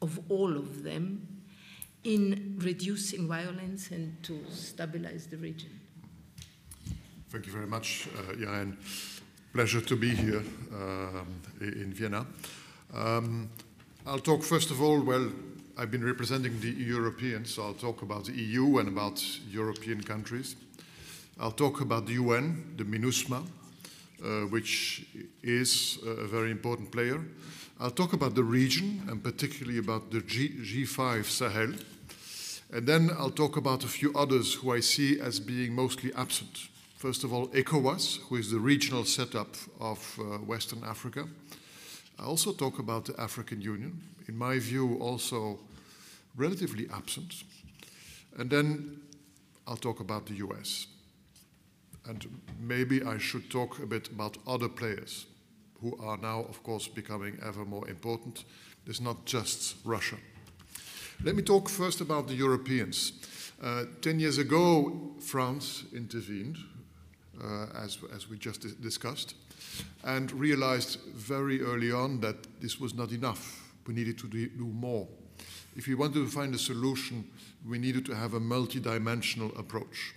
[0.00, 1.26] of all of them
[2.04, 5.70] in reducing violence and to stabilize the region?
[7.28, 8.64] Thank you very much, uh,
[9.52, 11.24] Pleasure to be here uh,
[11.60, 12.24] in Vienna.
[12.94, 13.50] Um,
[14.06, 15.28] I'll talk first of all, well,
[15.80, 20.54] I've been representing the Europeans, so I'll talk about the EU and about European countries.
[21.38, 23.42] I'll talk about the UN, the MINUSMA,
[24.22, 25.06] uh, which
[25.42, 27.22] is a very important player.
[27.80, 31.72] I'll talk about the region and particularly about the G G5 Sahel.
[32.74, 36.68] And then I'll talk about a few others who I see as being mostly absent.
[36.96, 41.26] First of all, ECOWAS, who is the regional setup of uh, Western Africa.
[42.18, 43.98] I also talk about the African Union.
[44.28, 45.58] In my view, also
[46.40, 47.44] relatively absent.
[48.38, 49.00] And then
[49.66, 50.86] I'll talk about the US.
[52.06, 52.26] And
[52.58, 55.26] maybe I should talk a bit about other players
[55.80, 58.44] who are now, of course, becoming ever more important.
[58.86, 60.16] It's not just Russia.
[61.22, 63.12] Let me talk first about the Europeans.
[63.62, 66.56] Uh, ten years ago, France intervened,
[67.42, 69.34] uh, as, as we just discussed,
[70.04, 73.72] and realized very early on that this was not enough.
[73.86, 75.06] We needed to do more.
[75.76, 77.24] If we wanted to find a solution,
[77.66, 80.14] we needed to have a multidimensional approach.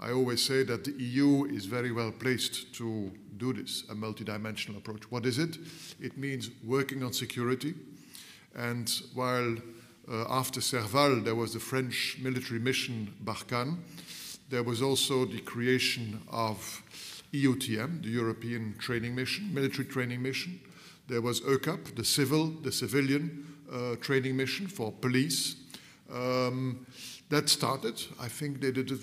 [0.00, 4.78] I always say that the EU is very well placed to do this, a multidimensional
[4.78, 5.10] approach.
[5.10, 5.58] What is it?
[6.00, 7.74] It means working on security.
[8.54, 9.56] And while
[10.10, 13.76] uh, after Serval there was the French military mission Barkhane,
[14.48, 16.82] there was also the creation of
[17.32, 20.60] EUTM, the European Training Mission, military training mission.
[21.08, 23.57] There was EUCAP, the civil, the civilian
[24.00, 25.56] training mission for police.
[26.12, 26.86] Um,
[27.28, 28.02] that started.
[28.20, 28.98] I think they did a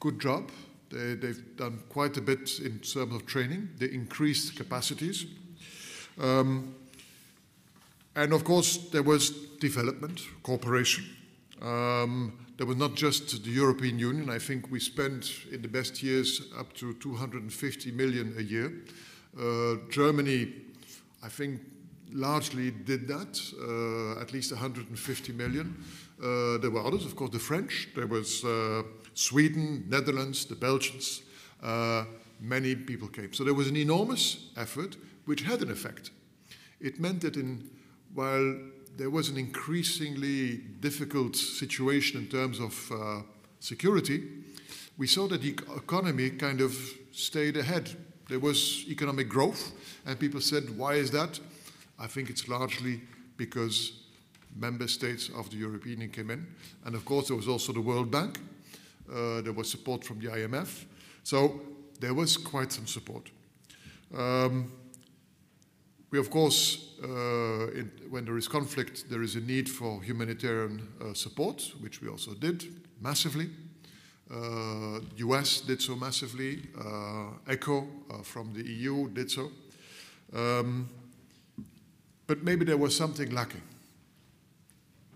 [0.00, 0.50] good job.
[0.90, 3.70] They, have done quite a bit in terms of training.
[3.78, 5.26] They increased capacities.
[6.20, 6.74] Um,
[8.14, 11.04] and of course, there was development, cooperation.
[11.60, 14.30] Um, there was not just the European Union.
[14.30, 18.72] I think we spent in the best years up to 250 million a year.
[19.36, 20.52] Uh, Germany,
[21.22, 21.60] I think,
[22.14, 25.76] largely did that, uh, at least 150 million.
[26.22, 27.88] Uh, there were others, of course, the French.
[27.94, 31.22] There was uh, Sweden, Netherlands, the Belgians.
[31.62, 32.04] Uh,
[32.40, 33.32] many people came.
[33.32, 36.10] So there was an enormous effort which had an effect.
[36.80, 37.68] It meant that in,
[38.14, 38.56] while
[38.96, 43.22] there was an increasingly difficult situation in terms of uh,
[43.58, 44.22] security,
[44.96, 46.76] we saw that the economy kind of
[47.10, 47.90] stayed ahead.
[48.28, 49.72] There was economic growth,
[50.06, 51.40] and people said, Why is that?
[52.04, 53.00] I think it's largely
[53.38, 53.92] because
[54.54, 56.46] member states of the European Union came in.
[56.84, 58.38] And of course, there was also the World Bank.
[59.10, 60.84] Uh, there was support from the IMF.
[61.22, 61.62] So
[62.00, 63.30] there was quite some support.
[64.14, 64.70] Um,
[66.10, 70.86] we, of course, uh, in, when there is conflict, there is a need for humanitarian
[71.00, 72.64] uh, support, which we also did
[73.00, 73.48] massively.
[74.30, 76.68] Uh, US did so massively.
[76.78, 79.50] Uh, ECHO uh, from the EU did so.
[80.34, 80.88] Um,
[82.26, 83.62] but maybe there was something lacking.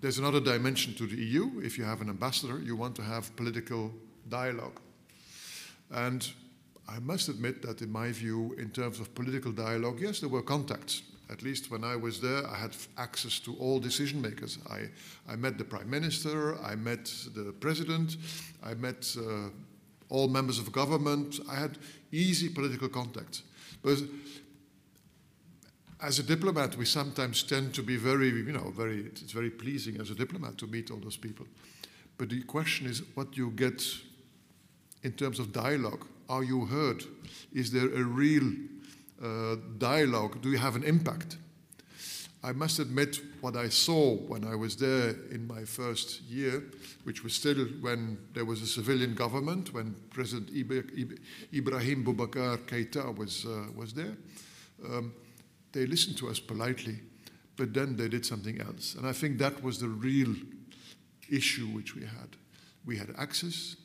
[0.00, 1.60] There's another dimension to the EU.
[1.60, 3.92] If you have an ambassador, you want to have political
[4.28, 4.80] dialogue.
[5.90, 6.30] And
[6.88, 10.42] I must admit that, in my view, in terms of political dialogue, yes, there were
[10.42, 11.02] contacts.
[11.30, 14.58] At least when I was there, I had access to all decision makers.
[14.70, 14.88] I,
[15.30, 18.16] I met the prime minister, I met the president,
[18.62, 19.50] I met uh,
[20.08, 21.40] all members of government.
[21.50, 21.78] I had
[22.12, 23.42] easy political contacts.
[23.82, 23.98] But
[26.00, 30.00] as a diplomat, we sometimes tend to be very, you know, very, it's very pleasing
[30.00, 31.46] as a diplomat to meet all those people.
[32.16, 33.82] But the question is what do you get
[35.02, 36.06] in terms of dialogue.
[36.28, 37.04] Are you heard?
[37.52, 38.52] Is there a real
[39.22, 40.42] uh, dialogue?
[40.42, 41.36] Do you have an impact?
[42.42, 46.62] I must admit, what I saw when I was there in my first year,
[47.02, 50.50] which was still when there was a civilian government, when President
[51.52, 54.16] Ibrahim Boubacar Keita was, uh, was there,
[54.84, 55.12] um,
[55.72, 57.00] they listened to us politely,
[57.56, 58.94] but then they did something else.
[58.94, 60.34] And I think that was the real
[61.30, 62.36] issue which we had.
[62.84, 63.76] We had access.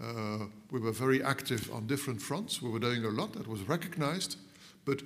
[0.00, 2.62] Uh, we were very active on different fronts.
[2.62, 4.36] We were doing a lot that was recognized.
[4.84, 5.02] But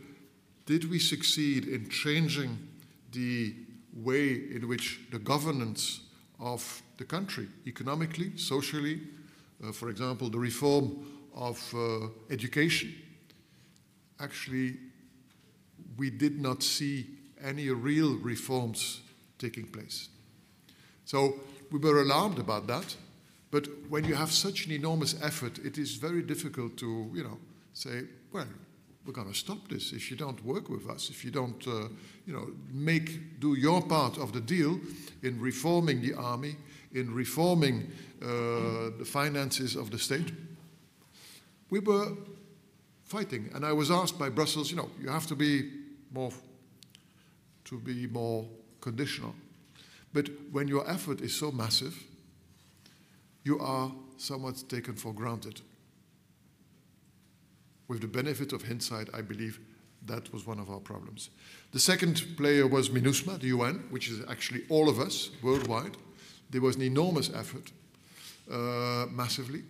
[0.66, 2.58] did we succeed in changing
[3.12, 3.54] the
[3.94, 6.00] way in which the governance
[6.40, 9.00] of the country, economically, socially,
[9.64, 12.94] uh, for example, the reform of uh, education,
[14.20, 14.76] actually
[15.96, 17.06] we did not see
[17.42, 19.00] any real reforms
[19.38, 20.08] taking place.
[21.04, 21.34] So
[21.70, 22.96] we were alarmed about that.
[23.50, 27.38] But when you have such an enormous effort, it is very difficult to, you know,
[27.72, 28.02] say,
[28.32, 28.48] well,
[29.06, 31.88] we're going to stop this if you don't work with us, if you don't, uh,
[32.26, 34.80] you know, make do your part of the deal
[35.22, 36.56] in reforming the army,
[36.94, 40.32] in reforming uh, the finances of the state.
[41.70, 42.12] We were
[43.04, 45.70] fighting, and I was asked by Brussels, you know, you have to be
[46.14, 46.32] more
[47.64, 48.46] to be more
[48.80, 49.34] conditional.
[50.12, 52.00] But when your effort is so massive,
[53.42, 55.60] you are somewhat taken for granted.
[57.88, 59.58] With the benefit of hindsight, I believe
[60.06, 61.30] that was one of our problems.
[61.72, 65.96] The second player was MINUSMA, the UN, which is actually all of us worldwide.
[66.50, 67.72] There was an enormous effort,
[68.50, 69.62] uh, massively,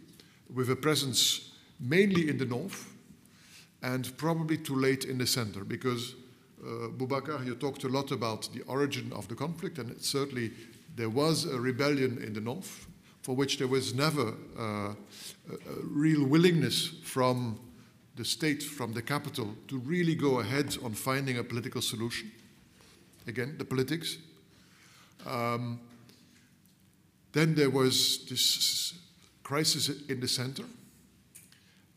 [0.52, 2.92] with a presence mainly in the north
[3.82, 6.14] and probably too late in the center because
[6.64, 10.52] uh, Boubacar, you talked a lot about the origin of the conflict, and certainly
[10.96, 12.86] there was a rebellion in the north
[13.22, 14.94] for which there was never uh, a,
[15.54, 17.58] a real willingness from
[18.16, 22.30] the state from the capital to really go ahead on finding a political solution.
[23.26, 24.18] Again, the politics.
[25.26, 25.80] Um,
[27.32, 28.94] then there was this
[29.42, 30.64] crisis in the center.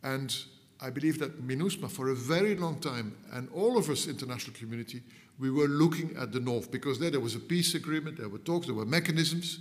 [0.01, 0.33] And
[0.79, 5.01] I believe that MINUSMA, for a very long time, and all of us, international community,
[5.39, 8.39] we were looking at the north because there there was a peace agreement, there were
[8.39, 9.59] talks, there were mechanisms,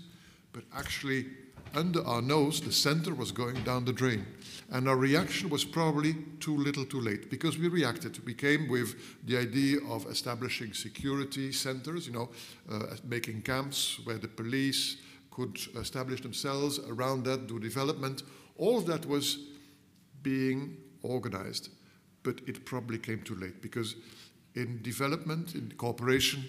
[0.52, 1.26] but actually
[1.74, 4.26] under our nose, the center was going down the drain.
[4.70, 8.24] And our reaction was probably too little too late because we reacted.
[8.24, 8.94] We came with
[9.26, 12.30] the idea of establishing security centers, you know,
[12.70, 14.96] uh, making camps where the police
[15.30, 18.22] could establish themselves around that, do development.
[18.56, 19.38] All of that was
[20.22, 21.70] being organized,
[22.22, 23.94] but it probably came too late because
[24.54, 26.44] in development, in cooperation,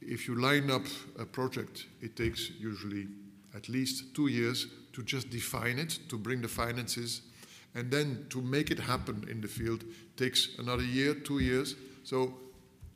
[0.00, 0.84] if you line up
[1.18, 3.06] a project, it takes usually
[3.54, 7.22] at least two years to just define it, to bring the finances,
[7.74, 9.84] and then to make it happen in the field
[10.16, 11.74] takes another year, two years.
[12.04, 12.34] So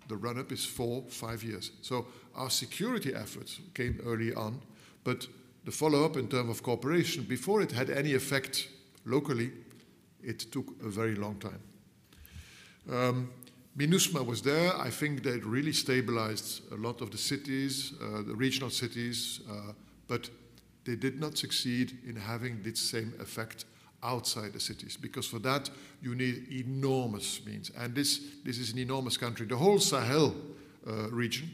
[0.08, 1.72] the run up is four, five years.
[1.82, 4.60] So our security efforts came early on,
[5.04, 5.26] but
[5.64, 8.68] the follow up in terms of cooperation, before it had any effect
[9.04, 9.50] locally,
[10.28, 11.60] it took a very long time.
[12.90, 13.30] Um,
[13.76, 14.76] MINUSMA was there.
[14.76, 19.72] I think they really stabilized a lot of the cities, uh, the regional cities, uh,
[20.06, 20.28] but
[20.84, 23.64] they did not succeed in having this same effect
[24.02, 25.70] outside the cities because for that
[26.00, 30.32] you need enormous means and this, this is an enormous country the whole sahel
[30.86, 31.50] uh, region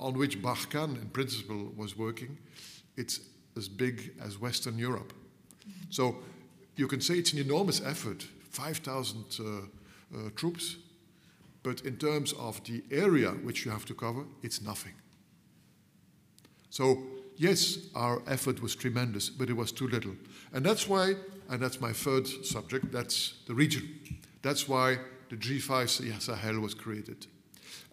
[0.00, 2.36] on which barkhane in principle was working
[2.96, 3.20] it's
[3.56, 5.12] as big as western europe
[5.88, 6.16] so
[6.78, 10.76] you can say it's an enormous effort 5000 uh, uh, troops
[11.62, 14.94] but in terms of the area which you have to cover it's nothing
[16.70, 16.98] so
[17.38, 20.14] yes, our effort was tremendous, but it was too little.
[20.52, 21.14] And that's why,
[21.48, 23.88] and that's my third subject, that's the region.
[24.42, 24.98] That's why
[25.30, 27.26] the G5 Sahel was created.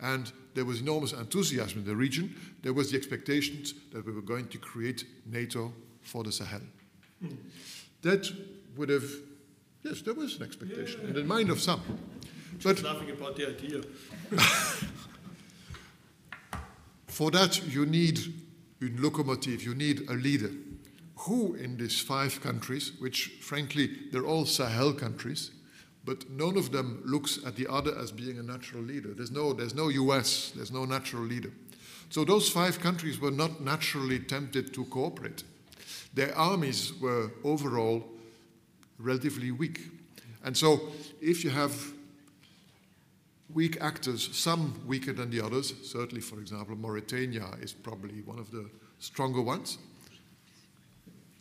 [0.01, 2.35] And there was enormous enthusiasm in the region.
[2.61, 3.63] There was the expectation
[3.93, 6.61] that we were going to create NATO for the Sahel.
[7.23, 7.37] Mm.
[8.01, 8.29] That
[8.77, 9.09] would have,
[9.83, 11.81] yes, there was an expectation yeah, in the mind of some.
[12.57, 13.81] Just but laughing about the idea.
[17.07, 18.19] for that, you need
[18.81, 20.51] a locomotive, you need a leader.
[21.19, 25.51] Who in these five countries, which frankly, they're all Sahel countries,
[26.03, 29.13] but none of them looks at the other as being a natural leader.
[29.13, 31.51] There's no, there's no US, there's no natural leader.
[32.09, 35.43] So those five countries were not naturally tempted to cooperate.
[36.13, 38.05] Their armies were overall
[38.99, 39.81] relatively weak.
[40.43, 40.89] And so
[41.21, 41.93] if you have
[43.53, 45.73] weak actors, some weaker than the others.
[45.83, 48.69] Certainly, for example, Mauritania is probably one of the
[48.99, 49.77] stronger ones.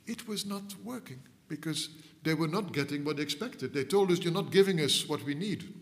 [0.07, 1.89] It was not working because
[2.23, 3.73] they were not getting what they expected.
[3.73, 5.73] They told us, You're not giving us what we need.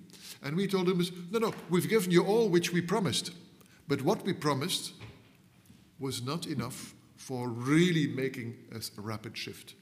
[0.43, 3.33] And we told them, No, no, we've given you all which we promised.
[3.89, 4.93] But what we promised
[5.99, 9.75] was not enough for really making a rapid shift.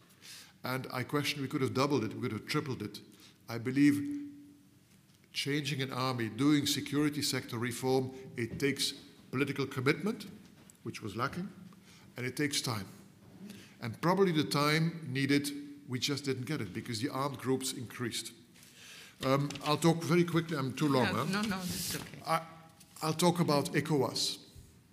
[0.65, 3.01] And I question we could have doubled it, we could have tripled it.
[3.49, 4.21] I believe
[5.33, 8.95] changing an army, doing security sector reform, it takes
[9.31, 10.27] political commitment,
[10.83, 11.49] which was lacking,
[12.17, 12.87] and it takes time.
[13.81, 15.51] And probably the time needed,
[15.89, 18.33] we just didn't get it because the armed groups increased.
[19.25, 21.05] Um, I'll talk very quickly, I'm too long.
[21.05, 21.25] No, huh?
[21.31, 22.05] no, no, it's okay.
[22.27, 22.41] I,
[23.03, 24.39] I'll talk about ECOWAS.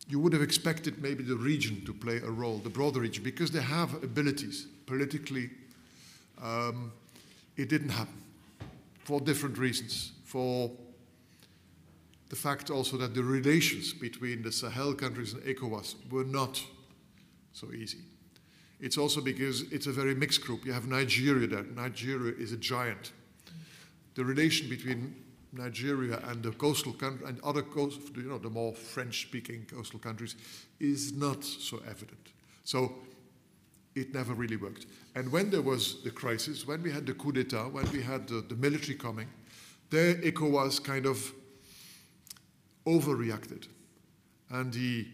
[0.07, 3.51] You would have expected maybe the region to play a role, the broader region, because
[3.51, 5.51] they have abilities politically.
[6.41, 6.91] Um,
[7.55, 8.23] it didn't happen
[9.03, 10.71] for different reasons for
[12.29, 16.61] the fact also that the relations between the Sahel countries and ECOWAS were not
[17.53, 17.99] so easy.
[18.79, 20.65] It's also because it's a very mixed group.
[20.65, 21.63] You have Nigeria there.
[21.63, 23.11] Nigeria is a giant.
[24.15, 25.15] The relation between
[25.53, 30.35] Nigeria and the coastal country and other coast, you know, the more French-speaking coastal countries
[30.79, 32.33] is not so evident.
[32.63, 32.93] So
[33.97, 34.85] it never really worked.
[35.15, 38.27] And when there was the crisis, when we had the coup d'etat, when we had
[38.27, 39.27] the, the military coming,
[39.89, 41.33] there ECOWAS kind of
[42.85, 43.67] overreacted.
[44.49, 45.07] And the,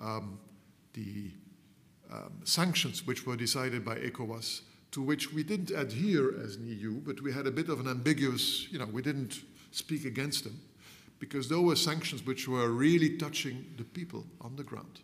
[0.00, 0.38] um,
[0.92, 1.30] the
[2.12, 7.00] um, sanctions which were decided by ECOWAS, to which we didn't adhere as an EU,
[7.00, 9.40] but we had a bit of an ambiguous, you know, we didn't
[9.72, 10.60] speak against them,
[11.18, 15.00] because those were sanctions which were really touching the people on the ground.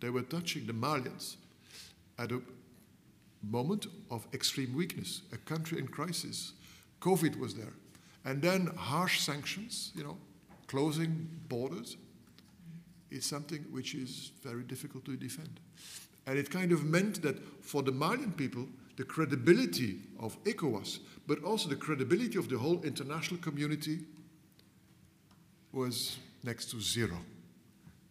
[0.00, 1.36] They were touching the Malians
[2.18, 2.40] at a
[3.42, 6.52] moment of extreme weakness, a country in crisis.
[7.00, 7.72] COVID was there.
[8.24, 10.16] And then harsh sanctions, you know,
[10.66, 11.96] closing borders,
[13.10, 15.60] is something which is very difficult to defend.
[16.26, 21.42] And it kind of meant that for the Malian people, the credibility of ECOWAS, but
[21.44, 24.00] also the credibility of the whole international community
[25.72, 27.18] was next to zero.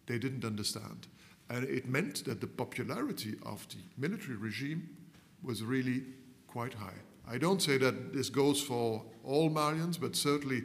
[0.06, 1.08] They didn't understand.
[1.48, 4.88] And it meant that the popularity of the military regime
[5.42, 6.02] was really
[6.46, 6.98] quite high.
[7.28, 10.64] I don't say that this goes for all Malians, but certainly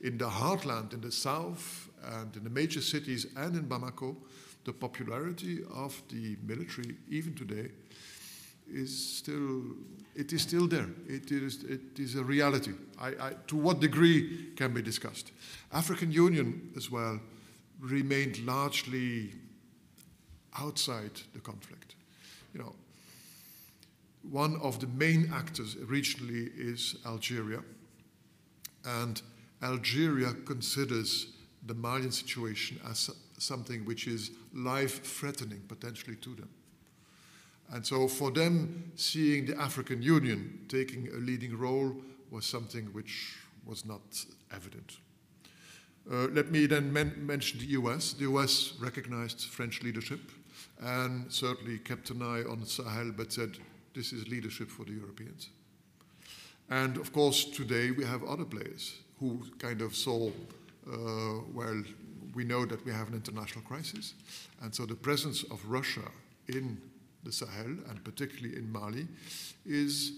[0.00, 4.16] in the heartland, in the south, and in the major cities, and in Bamako,
[4.64, 7.70] the popularity of the military, even today,
[8.70, 9.62] is still
[10.14, 10.88] it is still there.
[11.08, 12.72] It is it is a reality.
[13.00, 15.32] I, I, to what degree can be discussed.
[15.72, 17.20] African Union as well
[17.80, 19.32] remained largely
[20.58, 21.94] outside the conflict.
[22.54, 22.74] You know,
[24.30, 27.60] one of the main actors regionally is Algeria,
[28.84, 29.20] and
[29.62, 31.28] Algeria considers
[31.66, 36.48] the Malian situation as something which is life threatening potentially to them.
[37.72, 41.96] And so for them, seeing the African Union taking a leading role
[42.30, 44.02] was something which was not
[44.52, 44.98] evident.
[46.10, 48.12] Uh, let me then men mention the US.
[48.12, 50.20] The US recognized French leadership
[50.82, 53.58] and certainly kept an eye on Sahel, but said
[53.94, 55.48] this is leadership for the Europeans.
[56.70, 60.28] And of course, today we have other players who kind of saw,
[60.90, 61.82] uh, well,
[62.34, 64.14] we know that we have an international crisis.
[64.62, 66.10] And so the presence of Russia
[66.48, 66.80] in
[67.24, 69.06] the Sahel, and particularly in Mali,
[69.64, 70.12] is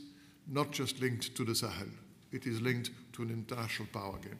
[0.46, 1.88] not just linked to the Sahel,
[2.32, 4.38] it is linked to an international power game.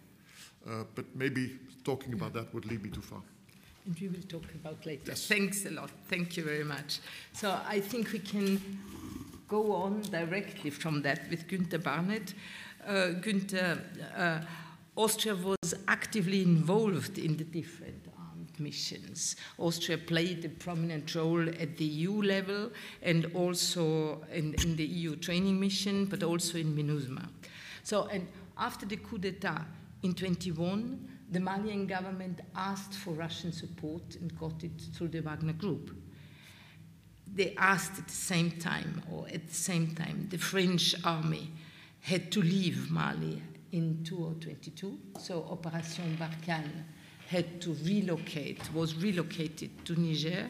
[0.67, 3.21] Uh, but maybe talking about that would lead me too far.
[3.87, 5.11] And we will talk about later.
[5.11, 5.27] Yes.
[5.27, 5.91] Thanks a lot.
[6.09, 7.01] Thank you very much.
[7.33, 8.61] So I think we can
[9.49, 12.35] go on directly from that with Günther Barnet.
[12.87, 13.79] Uh, Günther,
[14.17, 14.41] uh,
[14.97, 19.37] Austria was actively involved in the different armed missions.
[19.59, 22.71] Austria played a prominent role at the EU level
[23.03, 27.29] and also in, in the EU training mission, but also in MINUSMA.
[27.83, 28.27] So, and
[28.57, 29.67] after the coup d'etat
[30.03, 35.53] in 21, the Malian government asked for Russian support and got it through the Wagner
[35.53, 35.91] Group.
[37.33, 41.51] They asked at the same time, or at the same time, the French army
[42.01, 44.99] had to leave Mali in 2022.
[45.19, 46.85] So Operation Barkhane
[47.27, 50.49] had to relocate, was relocated to Niger.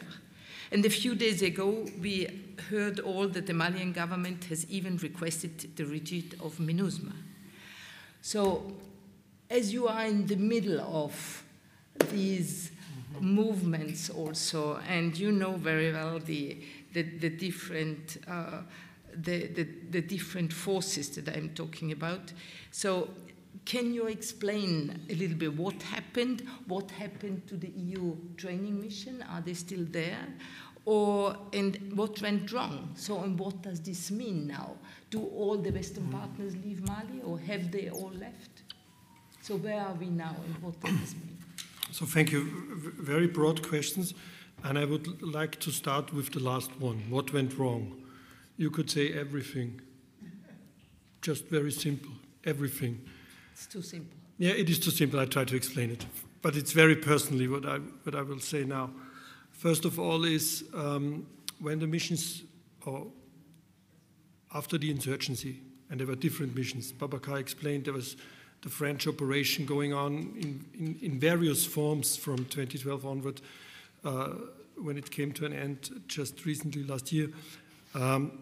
[0.71, 2.27] And a few days ago, we
[2.69, 7.13] heard all that the Malian government has even requested the retreat of MINUSMA.
[8.21, 8.73] So,
[9.49, 11.43] as you are in the middle of
[12.11, 12.71] these
[13.19, 16.57] movements also, and you know very well the,
[16.93, 18.61] the, the different uh,
[19.17, 22.33] the, the, the, different forces that I'm talking about.
[22.71, 23.09] So,
[23.63, 26.45] can you explain a little bit what happened?
[26.67, 29.23] What happened to the EU training mission?
[29.31, 30.27] Are they still there?
[30.83, 32.91] Or and what went wrong?
[32.95, 34.75] So, and what does this mean now?
[35.09, 38.54] Do all the Western partners leave Mali, or have they all left?
[39.45, 41.37] So, where are we now, and what does this mean?
[41.91, 42.49] So, thank you.
[42.97, 44.15] Very broad questions,
[44.63, 47.03] and I would like to start with the last one.
[47.11, 47.95] What went wrong?
[48.57, 49.81] You could say everything.
[51.21, 52.09] Just very simple.
[52.43, 52.99] Everything.
[53.51, 54.17] It's too simple.
[54.39, 55.19] Yeah, it is too simple.
[55.19, 56.07] I try to explain it,
[56.41, 58.89] but it's very personally what I what I will say now.
[59.51, 61.27] First of all, is um,
[61.59, 62.41] when the missions,
[62.83, 63.05] or
[64.55, 66.91] after the insurgency, and there were different missions.
[66.91, 68.17] Boubacar explained there was
[68.65, 73.39] the French operation going on in, in, in various forms from 2012 onward,
[74.03, 74.29] uh,
[74.75, 77.29] when it came to an end just recently last year.
[77.93, 78.39] Um,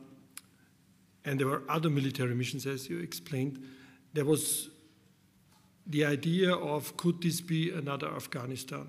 [1.25, 3.61] and there were other military missions, as you explained.
[4.13, 4.69] There was
[5.85, 8.87] the idea of could this be another Afghanistan?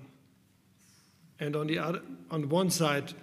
[1.41, 3.13] And on the other, on one side,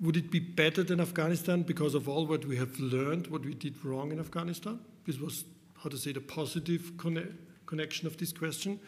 [0.00, 3.54] would it be better than Afghanistan because of all what we have learned, what we
[3.54, 4.78] did wrong in Afghanistan?
[5.06, 5.44] This was,
[5.82, 8.80] how to say, the positive conne- connection of this question.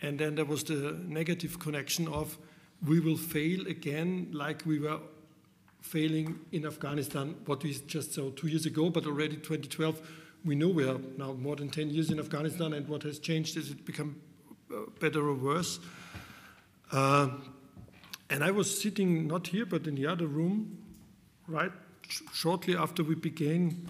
[0.00, 2.38] And then there was the negative connection of
[2.86, 5.00] we will fail again like we were
[5.80, 10.00] failing in Afghanistan, what we just saw two years ago, but already 2012,
[10.44, 13.56] we know we are now more than 10 years in Afghanistan, and what has changed
[13.56, 14.20] is it become
[14.72, 15.80] uh, better or worse.
[16.92, 17.30] Uh,
[18.30, 20.78] and I was sitting not here, but in the other room,
[21.46, 21.72] right
[22.32, 23.88] shortly after we began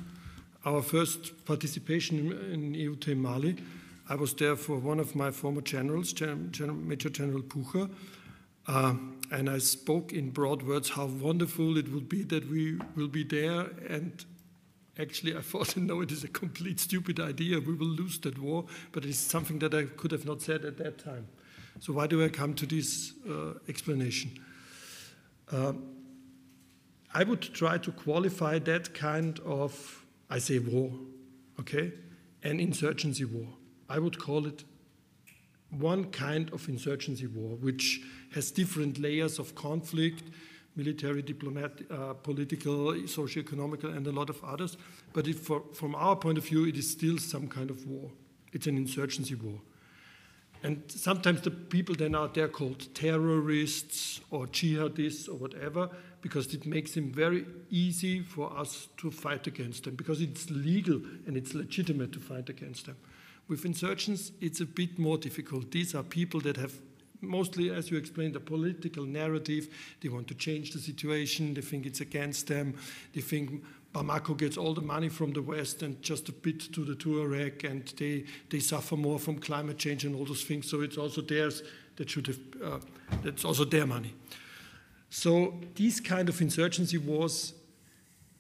[0.69, 3.57] our first participation in, in EUTM Mali.
[4.09, 7.89] I was there for one of my former generals, Gen- Gen- Major General Pucher,
[8.67, 8.95] uh,
[9.31, 13.25] and I spoke in broad words how wonderful it would be that we will be
[13.25, 13.71] there.
[13.89, 14.25] And
[14.99, 17.61] actually, I thought, no, it is a complete stupid idea.
[17.61, 20.77] We will lose that war, but it's something that I could have not said at
[20.79, 21.27] that time.
[21.81, 24.33] So, why do I come to this uh, explanation?
[25.51, 25.73] Uh,
[27.15, 30.93] I would try to qualify that kind of, I say war,
[31.61, 31.93] okay,
[32.43, 33.49] an insurgency war.
[33.89, 34.65] I would call it
[35.71, 38.01] one kind of insurgency war, which
[38.35, 40.25] has different layers of conflict,
[40.77, 44.77] military, diplomatic, uh, political, socio-economical, and a lot of others.
[45.13, 48.11] But for, from our point of view, it is still some kind of war.
[48.53, 49.61] It's an insurgency war.
[50.63, 55.91] And sometimes the people then are there called terrorists or jihadists or whatever,
[56.21, 61.01] because it makes it very easy for us to fight against them, because it's legal
[61.27, 62.97] and it's legitimate to fight against them.
[63.47, 65.71] With insurgents, it's a bit more difficult.
[65.71, 66.73] These are people that have
[67.21, 69.69] mostly, as you explained, a political narrative.
[70.01, 71.55] They want to change the situation.
[71.55, 72.75] They think it's against them.
[73.15, 73.65] They think
[73.95, 77.65] Bamako gets all the money from the West and just a bit to the Tuareg,
[77.65, 80.69] and they, they suffer more from climate change and all those things.
[80.71, 81.63] So it's also theirs
[81.97, 82.79] that should have, uh,
[83.23, 84.15] that's also their money.
[85.11, 87.55] So these kind of insurgency wars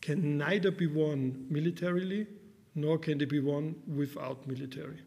[0.01, 2.27] can neither be won militarily
[2.75, 5.01] nor can they be won without military.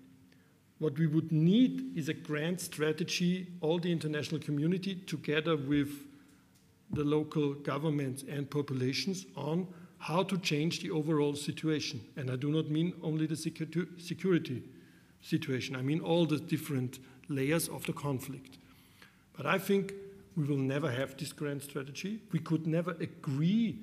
[0.80, 5.90] What we would need is a grand strategy, all the international community together with
[6.92, 9.68] the local governments and populations on
[10.00, 12.02] how to change the overall situation.
[12.18, 14.64] And I do not mean only the security
[15.22, 17.00] situation, I mean all the different
[17.30, 18.58] layers of the conflict.
[19.38, 19.94] But I think
[20.36, 22.22] we will never have this grand strategy.
[22.32, 23.80] We could never agree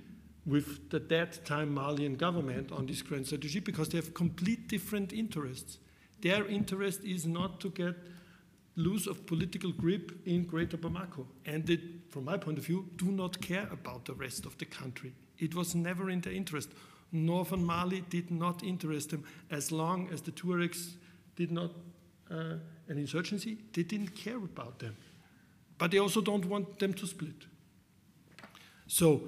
[0.46, 5.12] with the that time Malian government on this grand strategy because they have complete different
[5.12, 5.78] interests.
[6.22, 7.94] Their interest is not to get
[8.76, 11.26] loose of political grip in Greater Bamako.
[11.44, 11.78] And they,
[12.09, 15.12] from my point of view, do not care about the rest of the country.
[15.38, 16.70] It was never in their interest.
[17.12, 20.94] Northern Mali did not interest them as long as the Tuaregs
[21.36, 21.72] did not,
[22.30, 22.57] uh,
[22.88, 24.96] an insurgency, they didn't care about them.
[25.78, 27.46] But they also don't want them to split.
[28.86, 29.22] So,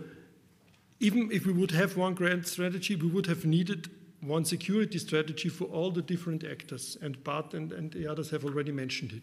[0.98, 3.88] even if we would have one grand strategy, we would have needed
[4.20, 8.44] one security strategy for all the different actors, and Bart and, and the others have
[8.44, 9.22] already mentioned it.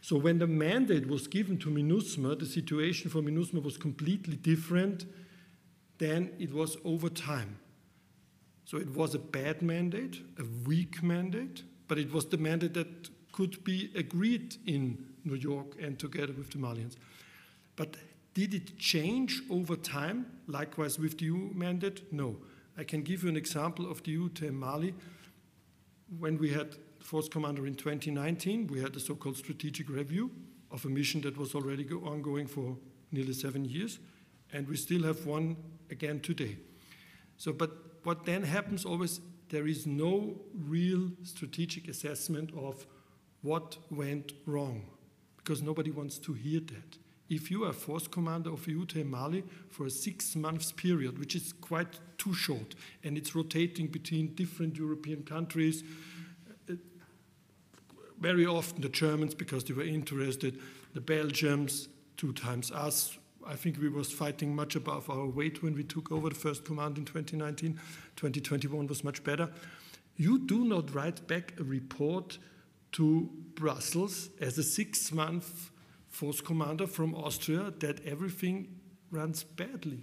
[0.00, 5.04] So when the mandate was given to MINUSMA, the situation for MINUSMA was completely different
[5.98, 7.58] than it was over time.
[8.64, 13.10] So it was a bad mandate, a weak mandate, but it was the mandate that
[13.32, 16.96] could be agreed in New York and together with the Malians.
[17.76, 17.96] But
[18.34, 22.12] did it change over time, likewise with the EU mandate?
[22.12, 22.36] No.
[22.76, 24.94] I can give you an example of the EUTM Mali.
[26.18, 30.30] When we had Force Commander in 2019, we had a so-called strategic review
[30.70, 32.76] of a mission that was already ongoing for
[33.10, 33.98] nearly seven years,
[34.52, 35.56] and we still have one
[35.90, 36.56] again today.
[37.36, 37.70] So, but
[38.04, 39.20] what then happens always,
[39.50, 42.86] there is no real strategic assessment of
[43.42, 44.82] what went wrong,
[45.36, 46.98] because nobody wants to hear that
[47.34, 51.54] if you are force commander of EUTM Mali for a six months period, which is
[51.54, 55.82] quite too short, and it's rotating between different European countries,
[56.70, 56.74] uh,
[58.20, 60.60] very often the Germans because they were interested,
[60.92, 61.88] the Belgians,
[62.18, 63.16] two times us.
[63.46, 66.64] I think we was fighting much above our weight when we took over the first
[66.64, 67.80] command in 2019.
[68.14, 69.48] 2021 was much better.
[70.16, 72.38] You do not write back a report
[72.92, 75.70] to Brussels as a six-month
[76.08, 78.68] force commander from Austria that everything
[79.10, 80.02] runs badly.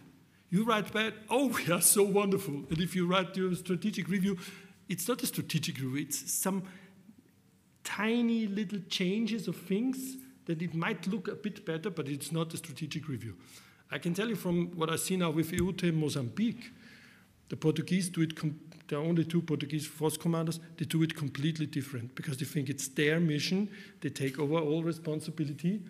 [0.49, 2.53] You write bad, oh, we are so wonderful.
[2.69, 4.37] And if you write your strategic review,
[4.87, 6.63] it's not a strategic review, it's some
[7.83, 12.53] tiny little changes of things that it might look a bit better, but it's not
[12.53, 13.35] a strategic review.
[13.91, 16.71] I can tell you from what I see now with EUTM Mozambique,
[17.49, 18.35] the Portuguese do it,
[18.89, 22.69] there are only two Portuguese force commanders, they do it completely different because they think
[22.69, 23.69] it's their mission,
[24.01, 25.81] they take over all responsibility.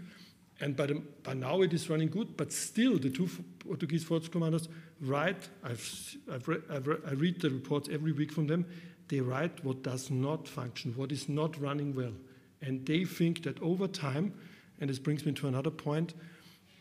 [0.61, 3.29] And by, the, by now it is running good, but still the two
[3.59, 4.67] Portuguese force commanders
[4.99, 8.65] write, I've, I've re, I've re, I read the reports every week from them,
[9.07, 12.13] they write what does not function, what is not running well.
[12.61, 14.33] And they think that over time,
[14.81, 16.13] and this brings me to another point,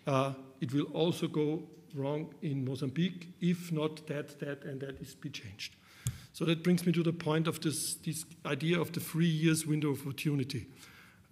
[0.09, 1.63] uh, it will also go
[1.95, 5.77] wrong in Mozambique if not that, that, and that is be changed.
[6.39, 9.67] So that brings me to the point of this, this idea of the three years
[9.67, 10.69] window of opportunity.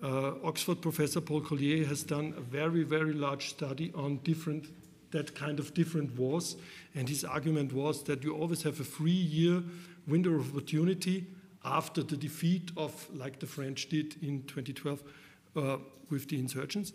[0.03, 4.67] Uh, Oxford professor Paul Collier has done a very, very large study on different,
[5.13, 6.57] that kind of different wars,
[6.97, 9.63] and his argument was that you always have a three-year
[10.09, 11.25] window of opportunity
[11.65, 15.05] after the defeat of, like the French did in 2012
[15.55, 15.77] uh,
[16.11, 16.93] with the insurgents,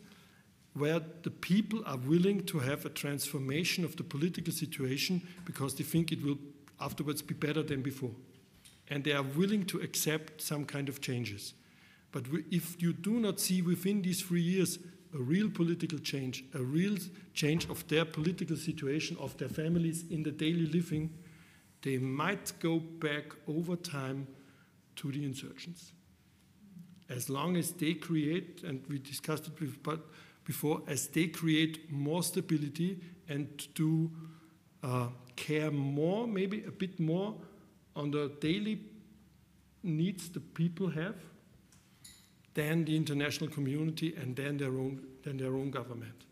[0.73, 5.85] where the people are willing to have a transformation of the political situation because they
[5.85, 6.37] think it will
[6.81, 8.11] afterwards be better than before.
[8.89, 11.53] And they are willing to accept some kind of changes.
[12.11, 14.79] But if you do not see within these three years
[15.13, 16.97] a real political change, a real
[17.33, 21.13] change of their political situation, of their families in the daily living,
[21.81, 24.27] they might go back over time
[24.97, 25.93] to the insurgents.
[27.09, 29.53] As long as they create, and we discussed it
[30.45, 34.11] before, as they create more stability and do
[34.83, 35.07] uh,
[35.41, 37.35] care more, maybe a bit more,
[37.95, 38.79] on the daily
[39.83, 41.15] needs the people have
[42.53, 46.25] than the international community and then their own, than their own government.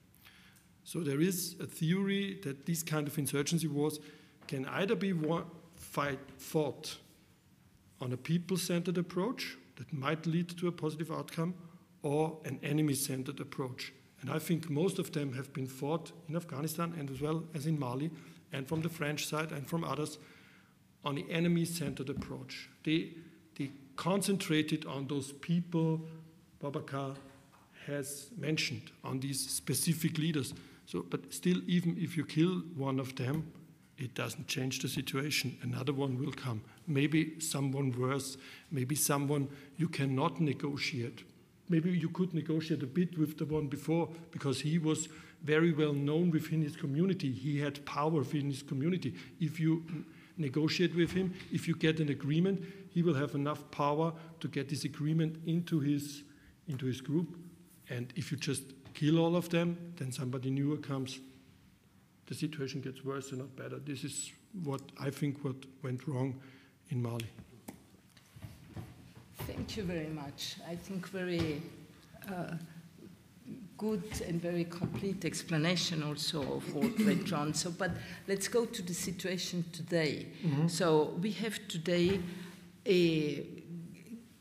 [0.83, 3.99] So there is a theory that these kind of insurgency wars
[4.47, 5.13] can either be
[5.75, 6.97] fight, fought
[8.01, 11.53] on a people-centered approach that might lead to a positive outcome
[12.03, 13.93] or an enemy-centered approach.
[14.21, 17.65] And I think most of them have been fought in Afghanistan and as well as
[17.65, 18.11] in Mali
[18.51, 20.17] and from the French side and from others
[21.05, 22.69] on the enemy-centered approach.
[22.83, 23.11] They,
[23.57, 26.01] they concentrated on those people
[26.61, 27.15] Boubacar
[27.85, 30.53] has mentioned, on these specific leaders.
[30.85, 33.51] So, but still, even if you kill one of them,
[33.97, 35.57] it doesn't change the situation.
[35.61, 36.61] Another one will come.
[36.87, 38.37] Maybe someone worse,
[38.71, 41.23] maybe someone you cannot negotiate.
[41.67, 45.07] Maybe you could negotiate a bit with the one before because he was
[45.43, 47.31] very well known within his community.
[47.31, 49.15] He had power within his community.
[49.39, 49.83] If you
[50.37, 54.69] negotiate with him, if you get an agreement, he will have enough power to get
[54.69, 56.23] this agreement into his,
[56.67, 57.37] into his group.
[57.89, 58.63] And if you just
[58.93, 61.19] kill all of them, then somebody newer comes.
[62.27, 63.79] The situation gets worse and not better.
[63.79, 64.31] This is
[64.63, 66.39] what I think what went wrong
[66.89, 67.25] in Mali.
[69.47, 70.57] Thank you very much.
[70.67, 71.61] I think very
[72.29, 72.53] uh,
[73.79, 77.53] good and very complete explanation also of what went on.
[77.53, 77.91] So, but
[78.27, 80.27] let's go to the situation today.
[80.45, 80.67] Mm-hmm.
[80.67, 82.19] So we have today
[82.85, 83.45] a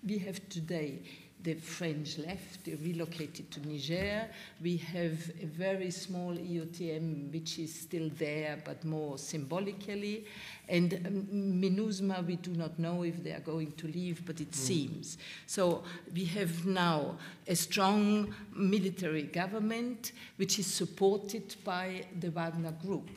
[0.07, 1.01] we have today
[1.43, 4.29] the French left, they relocated to Niger.
[4.63, 10.27] We have a very small EUTM, which is still there, but more symbolically.
[10.69, 14.51] And um, MINUSMA, we do not know if they are going to leave, but it
[14.51, 14.55] mm.
[14.55, 15.19] seems.
[15.47, 17.17] So we have now
[17.47, 23.11] a strong military government, which is supported by the Wagner Group.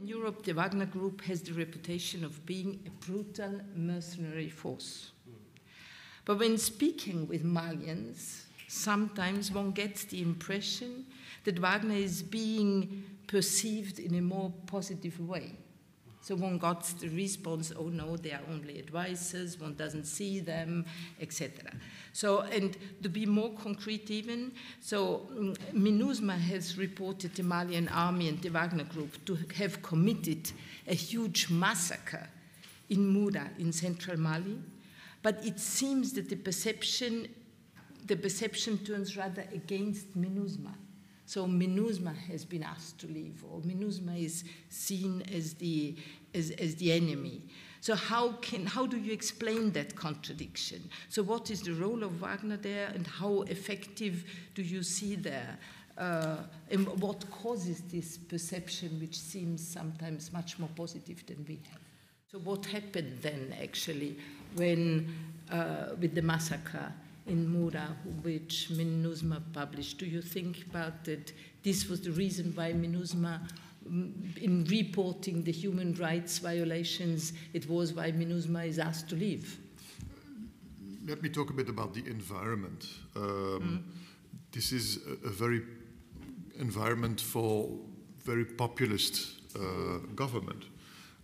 [0.00, 5.11] In Europe, the Wagner Group has the reputation of being a brutal mercenary force.
[6.24, 11.06] But when speaking with Malians, sometimes one gets the impression
[11.44, 15.56] that Wagner is being perceived in a more positive way.
[16.22, 20.86] So one got the response, oh no, they are only advisors, one doesn't see them,
[21.20, 21.72] etc.
[22.12, 28.28] So, and to be more concrete even, so mm, MINUSMA has reported the Malian army
[28.28, 30.52] and the Wagner group to have committed
[30.86, 32.28] a huge massacre
[32.88, 34.58] in Moura in central Mali,
[35.22, 37.28] but it seems that the perception,
[38.06, 40.74] the perception turns rather against MINUSMA.
[41.24, 45.96] So MINUSMA has been asked to leave, or MINUSMA is seen as the,
[46.34, 47.42] as, as the enemy.
[47.80, 50.88] So how, can, how do you explain that contradiction?
[51.08, 55.58] So what is the role of Wagner there, and how effective do you see there?
[55.96, 56.38] Uh,
[56.70, 61.80] and what causes this perception, which seems sometimes much more positive than we have?
[62.30, 64.16] So what happened then, actually?
[64.56, 65.14] When,
[65.50, 66.92] uh, with the massacre
[67.26, 67.88] in Moura,
[68.22, 69.98] which MINUSMA published.
[69.98, 71.32] Do you think about that
[71.62, 73.40] this was the reason why MINUSMA,
[73.88, 79.58] mm, in reporting the human rights violations, it was why MINUSMA is asked to leave?
[81.06, 82.86] Let me talk a bit about the environment.
[83.16, 83.82] Um, mm.
[84.52, 85.62] This is a, a, very
[86.58, 87.68] environment for
[88.24, 90.64] very populist uh, government.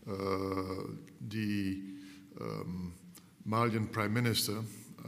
[0.08, 0.14] Uh,
[1.28, 1.80] the
[2.40, 2.94] um,
[3.48, 4.58] Malian prime minister,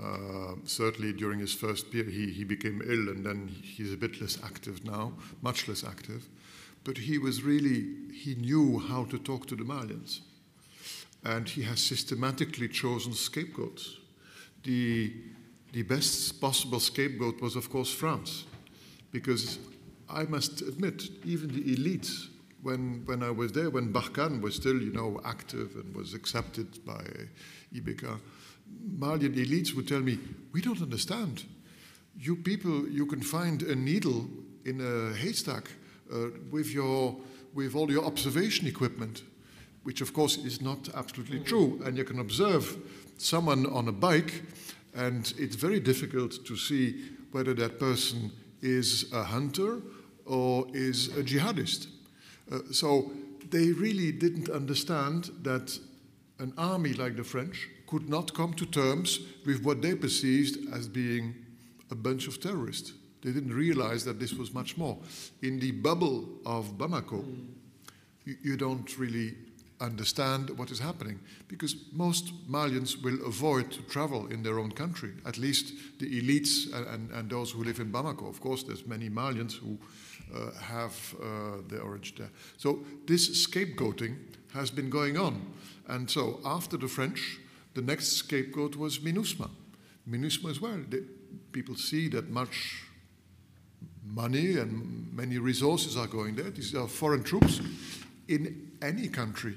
[0.03, 4.19] uh, certainly during his first period, he, he became ill and then he's a bit
[4.19, 5.13] less active now,
[5.43, 6.27] much less active.
[6.83, 10.21] But he was really, he knew how to talk to the Malians.
[11.23, 13.99] And he has systematically chosen scapegoats.
[14.63, 15.13] The,
[15.75, 18.47] the best possible scapegoat was, of course, France.
[19.13, 19.59] Because
[20.09, 22.30] I must admit, even the elites,
[22.63, 26.85] when, when I was there, when Barkhane was still, you know, active and was accepted
[26.85, 27.05] by
[27.75, 28.19] IBK,
[28.99, 30.19] Malian elites would tell me,
[30.53, 31.45] we don't understand.
[32.17, 34.29] You people, you can find a needle
[34.65, 35.71] in a haystack
[36.13, 37.17] uh, with, your,
[37.55, 39.23] with all your observation equipment,
[39.83, 41.81] which of course is not absolutely true.
[41.85, 42.77] And you can observe
[43.17, 44.43] someone on a bike,
[44.95, 49.81] and it's very difficult to see whether that person is a hunter
[50.27, 51.87] or is a jihadist.
[52.51, 53.11] Uh, so
[53.51, 55.79] they really didn't understand that
[56.39, 60.89] an army like the French could not come to terms with what they perceived as
[60.89, 61.35] being
[61.91, 62.93] a bunch of terrorists.
[63.23, 64.97] They didn't realize that this was much more.
[65.43, 67.25] In the bubble of Bamako,
[68.25, 69.35] you, you don't really
[69.81, 75.13] understand what is happening because most Malians will avoid to travel in their own country,
[75.27, 78.29] at least the elites and, and, and those who live in Bamako.
[78.29, 79.79] Of course, there's many Malians who
[80.61, 82.31] have uh, their origin there.
[82.57, 84.17] So this scapegoating
[84.55, 85.53] has been going on.
[85.89, 87.39] And so after the French,
[87.75, 89.51] the next scapegoat was MINUSMA.
[90.09, 90.79] MINUSMA as well.
[90.89, 91.05] The,
[91.53, 92.85] people see that much
[94.05, 96.51] money and many resources are going there.
[96.51, 97.61] These are foreign troops.
[98.29, 99.55] In any country,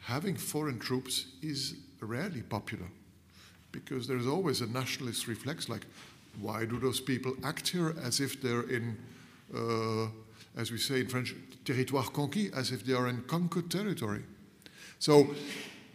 [0.00, 2.88] having foreign troops is rarely popular
[3.70, 5.86] because there's always a nationalist reflex like,
[6.40, 8.94] why do those people act here as if they're in, uh,
[10.56, 11.34] as we say in French,
[11.64, 14.22] territoire conquis, as if they are in conquered territory?
[14.98, 15.34] So,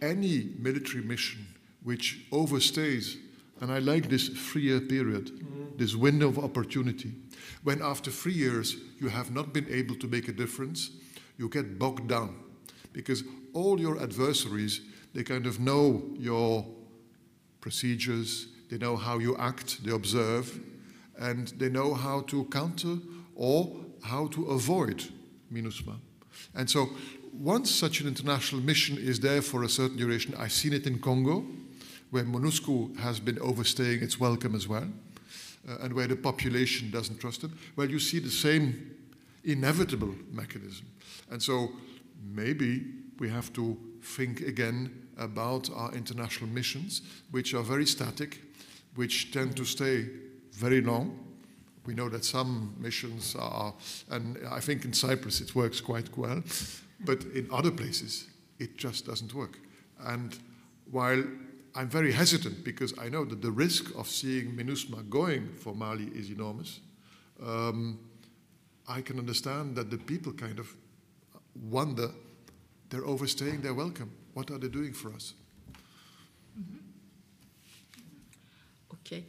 [0.00, 1.46] any military mission
[1.82, 3.16] which overstays,
[3.60, 5.76] and I like this three year period, mm-hmm.
[5.76, 7.12] this window of opportunity,
[7.62, 10.90] when after three years you have not been able to make a difference,
[11.38, 12.36] you get bogged down
[12.92, 13.22] because
[13.54, 14.80] all your adversaries,
[15.14, 16.66] they kind of know your
[17.60, 20.60] procedures, they know how you act, they observe,
[21.18, 22.98] and they know how to counter
[23.38, 25.02] or how to avoid
[25.50, 25.96] MINUSMA.
[26.54, 26.90] And so
[27.32, 30.98] once such an international mission is there for a certain duration, I've seen it in
[30.98, 31.46] Congo,
[32.10, 34.88] where MONUSCO has been overstaying its welcome as well,
[35.68, 37.50] uh, and where the population doesn't trust it.
[37.76, 38.96] Well, you see the same
[39.44, 40.86] inevitable mechanism.
[41.30, 41.70] And so
[42.34, 42.86] maybe
[43.18, 48.40] we have to think again about our international missions, which are very static,
[48.94, 50.08] which tend to stay
[50.52, 51.27] very long.
[51.88, 53.72] We know that some missions are,
[54.10, 56.42] and I think in Cyprus it works quite well,
[57.00, 58.26] but in other places
[58.58, 59.58] it just doesn't work.
[59.98, 60.38] And
[60.90, 61.24] while
[61.74, 66.10] I'm very hesitant because I know that the risk of seeing MINUSMA going for Mali
[66.14, 66.80] is enormous,
[67.42, 67.98] um,
[68.86, 70.68] I can understand that the people kind of
[71.70, 72.10] wonder
[72.90, 74.12] they're overstaying their welcome.
[74.34, 75.32] What are they doing for us?
[76.60, 76.80] Mm-hmm.
[78.92, 79.24] Okay,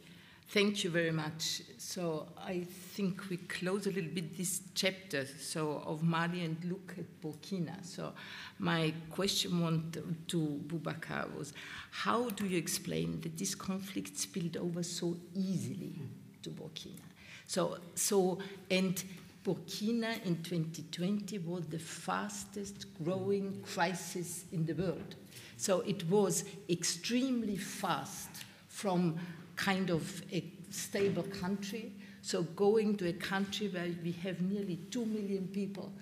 [0.50, 1.62] thank you very much.
[1.78, 6.94] So I think we close a little bit this chapter so of Mali and look
[6.98, 7.84] at Burkina.
[7.84, 8.12] So
[8.58, 11.52] my question to, to Boubacar was,
[11.90, 15.94] how do you explain that this conflict spilled over so easily
[16.42, 17.00] to Burkina?
[17.46, 18.38] So, so
[18.70, 19.02] and
[19.44, 25.14] Burkina in 2020 was the fastest growing crisis in the world.
[25.56, 28.28] So it was extremely fast
[28.68, 29.18] from
[29.60, 31.92] kind of a stable country,
[32.22, 35.92] so going to a country where we have nearly 2 million people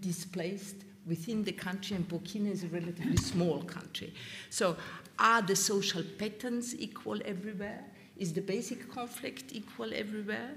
[0.00, 0.76] displaced
[1.06, 4.12] within the country, and Burkina is a relatively small country.
[4.50, 4.76] So
[5.18, 7.84] are the social patterns equal everywhere?
[8.16, 10.50] Is the basic conflict equal everywhere?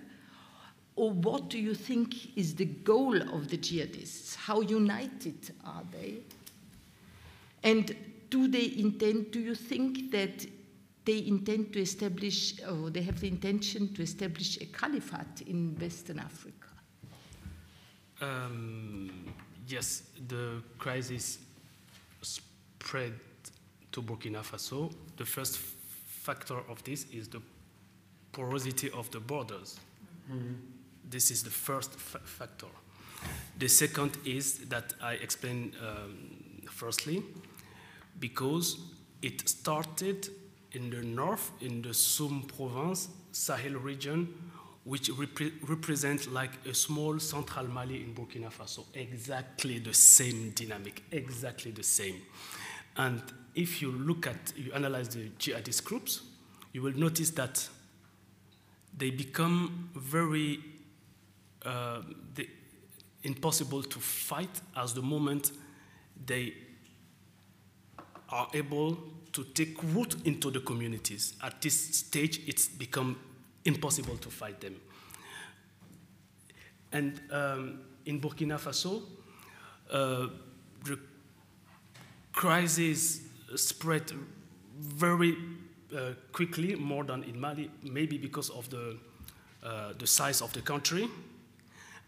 [0.96, 4.36] Or what do you think is the goal of the jihadists?
[4.36, 6.18] How united are they?
[7.64, 7.96] And
[8.30, 10.46] do they intend, do you think that
[11.06, 16.20] they intend to establish, or they have the intention to establish a caliphate in Western
[16.20, 16.68] Africa?
[18.22, 19.34] Um,
[19.68, 21.40] yes, the crisis
[22.22, 23.14] spread
[23.92, 24.94] to Burkina Faso.
[25.18, 27.42] The first factor of this is the
[28.32, 29.80] porosity of the borders.
[30.32, 30.54] Mm-hmm.
[31.10, 32.68] This is the first factor.
[33.58, 37.24] The second is that I explained um, firstly,
[38.20, 38.80] because
[39.22, 40.30] it started
[40.74, 44.28] in the north, in the Soum province, Sahel region,
[44.84, 48.86] which repre represents like a small central Mali in Burkina Faso.
[48.94, 52.22] Exactly the same dynamic, exactly the same.
[52.98, 53.22] And
[53.56, 56.22] if you look at, you analyze the jihadist groups,
[56.74, 57.68] you will notice that
[58.98, 60.60] they become very
[61.66, 62.02] uh,
[62.36, 62.48] the,
[63.24, 65.52] impossible to fight as the moment
[66.26, 66.54] they
[68.30, 68.98] are able
[69.34, 71.34] to take root into the communities.
[71.42, 73.20] At this stage, it's become
[73.66, 74.76] impossible to fight them.
[76.92, 79.02] And um, in Burkina Faso,
[79.92, 80.28] uh,
[80.86, 81.00] the
[82.32, 83.22] crisis
[83.56, 84.12] spread
[84.80, 85.36] very
[85.96, 88.98] uh, quickly, more than in Mali, maybe because of the,
[89.64, 91.10] uh, the size of the country,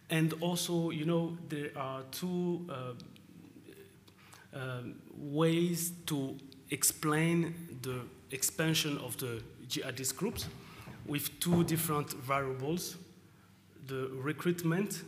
[0.10, 2.94] and also, you know, there are two uh,
[4.54, 6.38] um, ways to
[6.76, 7.98] explain the
[8.32, 10.48] expansion of the jihadist groups
[11.06, 12.98] with two different variables
[13.88, 15.04] the recruitment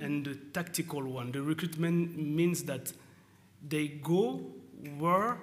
[0.00, 1.30] and the tactical one.
[1.32, 2.92] The recruitment means that
[3.68, 4.40] they go
[4.98, 5.36] where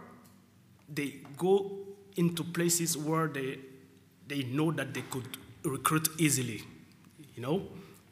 [0.89, 1.77] they go
[2.15, 3.59] into places where they,
[4.27, 6.63] they know that they could recruit easily
[7.37, 7.61] You know,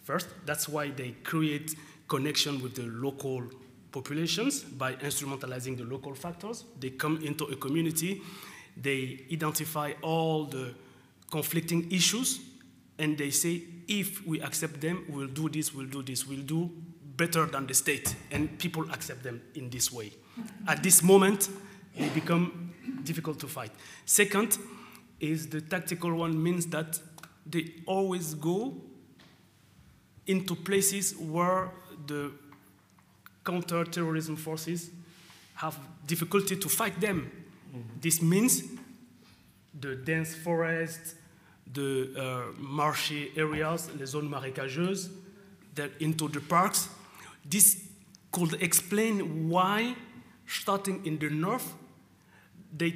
[0.03, 1.75] first, that's why they create
[2.07, 3.41] connection with the local
[3.95, 6.65] populations by instrumentalizing the local factors.
[6.81, 8.21] They come into a community,
[8.75, 10.73] they identify all the
[11.31, 12.41] conflicting issues,
[12.99, 16.69] and they say, if we accept them, we'll do this, we'll do this, we'll do
[17.15, 20.07] better than the state, and people accept them in this way.
[20.07, 20.69] Mm-hmm.
[20.69, 21.49] At this moment,
[21.97, 22.73] they become
[23.03, 23.71] difficult to fight.
[24.05, 24.57] Second
[25.21, 26.99] is the tactical one means that
[27.45, 28.75] they always go
[30.27, 31.71] into places where
[32.07, 32.31] the
[33.45, 34.89] counter-terrorism forces
[35.55, 37.31] have difficulty to fight them.
[37.69, 37.99] Mm-hmm.
[38.01, 38.63] This means
[39.79, 41.15] the dense forests,
[41.71, 45.09] the uh, marshy areas, les zones marécageuses,
[45.75, 46.89] that into the parks.
[47.43, 47.83] This
[48.31, 49.95] could explain why,
[50.47, 51.73] starting in the north,
[52.75, 52.93] the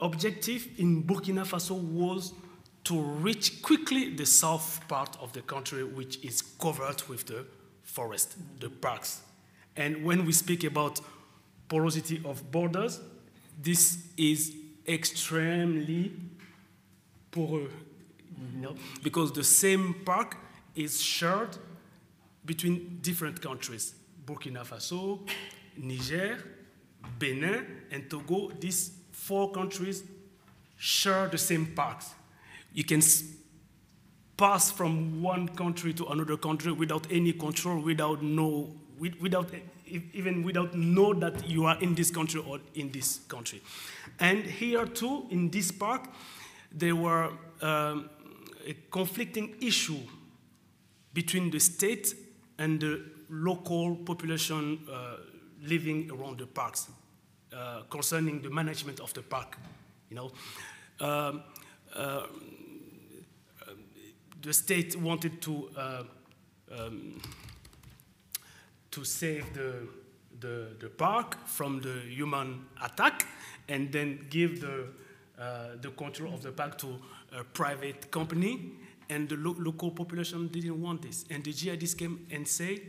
[0.00, 2.32] objective in Burkina Faso was
[2.84, 7.44] to reach quickly the south part of the country, which is covered with the
[7.82, 9.20] forest, the parks.
[9.80, 11.00] And when we speak about
[11.66, 13.00] porosity of borders,
[13.58, 14.54] this is
[14.86, 16.12] extremely
[17.30, 17.72] porous,
[18.54, 20.36] you know, because the same park
[20.74, 21.56] is shared
[22.44, 23.94] between different countries.
[24.26, 25.26] Burkina Faso,
[25.78, 26.36] Niger,
[27.18, 30.04] Benin, and Togo, these four countries
[30.76, 32.10] share the same parks.
[32.74, 33.00] You can
[34.36, 38.76] pass from one country to another country without any control, without no,
[39.20, 39.50] without
[39.86, 43.62] even without know that you are in this country or in this country.
[44.18, 46.08] And here too, in this park,
[46.70, 47.32] there were
[47.62, 48.10] um,
[48.66, 50.00] a conflicting issue
[51.12, 52.14] between the state
[52.58, 55.16] and the local population uh,
[55.62, 56.88] living around the parks
[57.52, 59.56] uh, concerning the management of the park.
[60.10, 60.32] You know,
[61.00, 61.42] um,
[61.94, 62.26] uh,
[64.42, 66.02] the state wanted to uh,
[66.72, 67.20] um,
[68.90, 69.88] to save the,
[70.40, 73.26] the, the park from the human attack
[73.68, 74.86] and then give the,
[75.38, 76.96] uh, the control of the park to
[77.32, 78.72] a private company.
[79.08, 81.24] And the lo local population didn't want this.
[81.30, 82.82] And the jihadists came and say,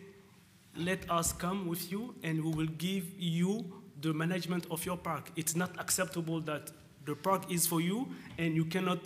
[0.78, 3.66] let us come with you and we will give you
[4.02, 5.32] the management of your park.
[5.36, 6.72] It's not acceptable that
[7.06, 9.00] the park is for you and you cannot,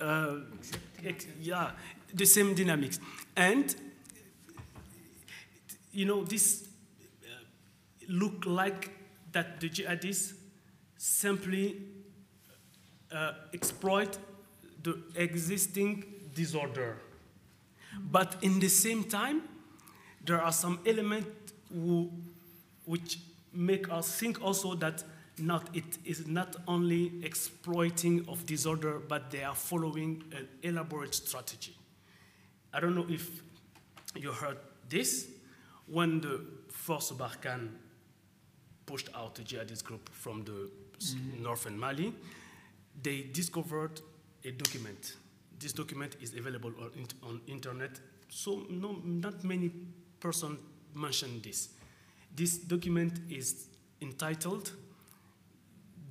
[0.00, 0.36] uh,
[1.40, 1.70] yeah,
[2.14, 2.98] the same dynamics.
[3.36, 3.74] And
[5.96, 6.68] you know, this
[7.24, 7.28] uh,
[8.08, 8.90] look like
[9.32, 10.34] that the jihadists
[10.98, 11.76] simply
[13.10, 14.18] uh, exploit
[14.82, 16.98] the existing disorder.
[18.12, 19.42] But in the same time,
[20.22, 21.52] there are some elements
[22.84, 23.18] which
[23.54, 25.02] make us think also that
[25.38, 31.74] not, it is not only exploiting of disorder, but they are following an elaborate strategy.
[32.72, 33.30] I don't know if
[34.14, 35.28] you heard this,
[35.86, 37.70] when the Force Barkhane
[38.86, 41.42] pushed out the jihadist group from the mm-hmm.
[41.42, 42.12] northern Mali,
[43.02, 44.00] they discovered
[44.44, 45.14] a document.
[45.58, 46.90] This document is available on,
[47.22, 49.70] on internet, so no, not many
[50.20, 50.58] persons
[50.94, 51.70] mentioned this.
[52.34, 53.68] This document is
[54.00, 54.72] entitled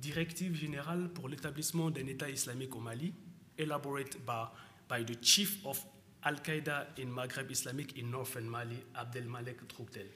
[0.00, 3.12] Directive générale pour l'établissement d'un État islamique au Mali,
[3.58, 4.46] elaborated by,
[4.88, 5.84] by the chief of
[6.26, 10.08] Al Qaeda in Maghreb Islamic in northern Mali, Abdelmalek Droukdel,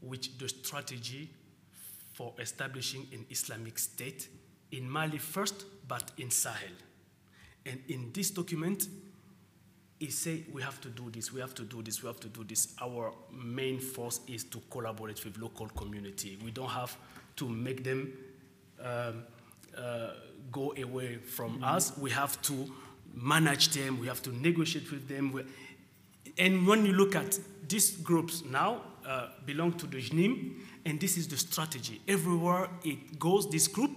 [0.00, 1.28] which the strategy
[2.14, 4.28] for establishing an Islamic State
[4.70, 6.76] in Mali first, but in Sahel.
[7.66, 8.86] And in this document,
[9.98, 12.28] he say we have to do this, we have to do this, we have to
[12.28, 12.74] do this.
[12.80, 16.38] Our main force is to collaborate with local community.
[16.44, 16.96] We don't have
[17.36, 18.12] to make them
[18.80, 19.24] um,
[19.76, 20.10] uh,
[20.52, 21.76] go away from mm -hmm.
[21.76, 21.92] us.
[21.98, 22.54] We have to
[23.16, 25.44] manage them, we have to negotiate with them.
[26.38, 30.54] And when you look at these groups now, uh, belong to the JNIM,
[30.84, 32.00] and this is the strategy.
[32.06, 33.90] Everywhere it goes, this group,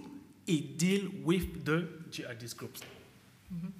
[0.46, 2.80] it deal with the jihadist groups.
[3.52, 3.72] Mm -hmm.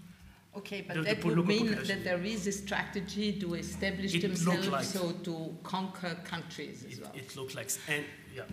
[0.53, 4.23] Okay, but the, that the would mean that there is a strategy to establish it
[4.23, 7.13] themselves, like, so to conquer countries as it, well.
[7.15, 8.45] It looks like, and yeah.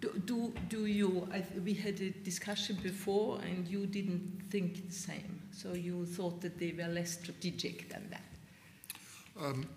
[0.00, 4.94] Do, do, do you, I, we had a discussion before and you didn't think the
[4.94, 5.39] same.
[5.60, 8.22] So you thought that they were less strategic than that.
[9.38, 9.68] Um,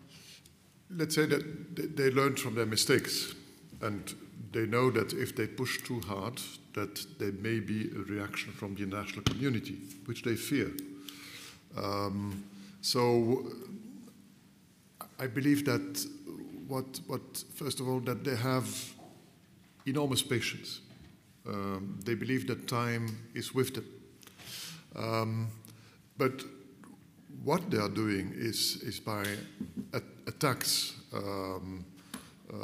[0.89, 3.33] let's say that they learned from their mistakes
[3.81, 4.13] and
[4.53, 6.39] they know that if they push too hard,
[6.73, 10.71] that there may be a reaction from the international community, which they fear.
[11.77, 12.45] Um,
[12.81, 13.51] so
[15.19, 16.07] I believe that
[16.65, 18.93] what, what, first of all, that they have
[19.85, 20.79] enormous patience.
[21.45, 23.85] Um, they believe that time is with them.
[24.95, 25.49] Um,
[26.23, 26.45] but
[27.43, 29.23] what they are doing is, is by
[29.93, 31.83] at attacks, um,
[32.53, 32.55] uh,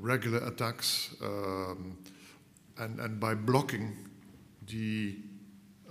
[0.00, 1.98] regular attacks, um,
[2.78, 3.96] and, and by blocking
[4.68, 5.16] the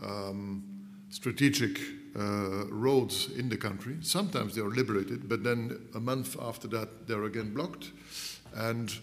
[0.01, 0.63] um,
[1.09, 1.81] strategic
[2.17, 3.97] uh, roads in the country.
[3.99, 7.91] Sometimes they are liberated, but then a month after that, they're again blocked.
[8.55, 8.93] And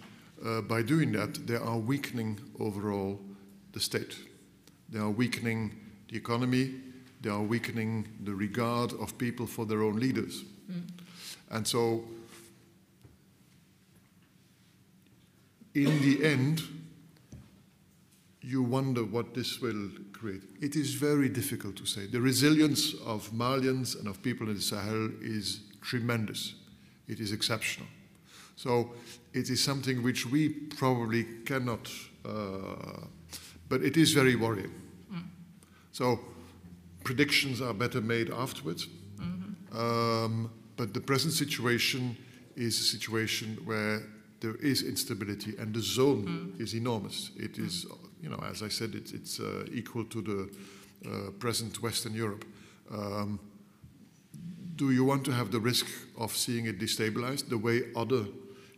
[0.43, 3.21] uh, by doing that, they are weakening overall
[3.73, 4.17] the state.
[4.89, 6.81] They are weakening the economy,
[7.25, 10.45] they are weakening the regard of people for their own leaders.
[10.71, 10.83] Mm.
[11.51, 12.05] And so,
[15.75, 16.63] in the end,
[18.43, 20.43] you wonder what this will create.
[20.61, 22.07] It is very difficult to say.
[22.07, 26.55] The resilience of Malians and of people in the Sahel is tremendous.
[27.09, 27.89] It is exceptional.
[28.57, 28.91] So
[29.33, 31.91] it is something which we probably cannot,
[32.27, 33.07] uh,
[33.71, 34.75] but it is very worrying.
[35.11, 35.23] Mm.
[35.93, 36.21] So
[37.05, 38.89] predictions are better made afterwards.
[39.21, 39.79] Mm-hmm.
[39.79, 42.17] Um, but the present situation
[42.57, 44.03] is a situation where
[44.41, 46.61] there is instability and the zone mm.
[46.61, 47.31] is enormous.
[47.37, 47.67] It mm.
[47.67, 47.87] is,
[48.21, 50.51] you know, as I said, it, it's uh, equal to the
[51.09, 52.45] uh, present Western Europe.
[52.91, 53.41] Um,
[54.77, 55.87] do you want to have the risk
[56.19, 58.27] of seeing it destabilized the way other,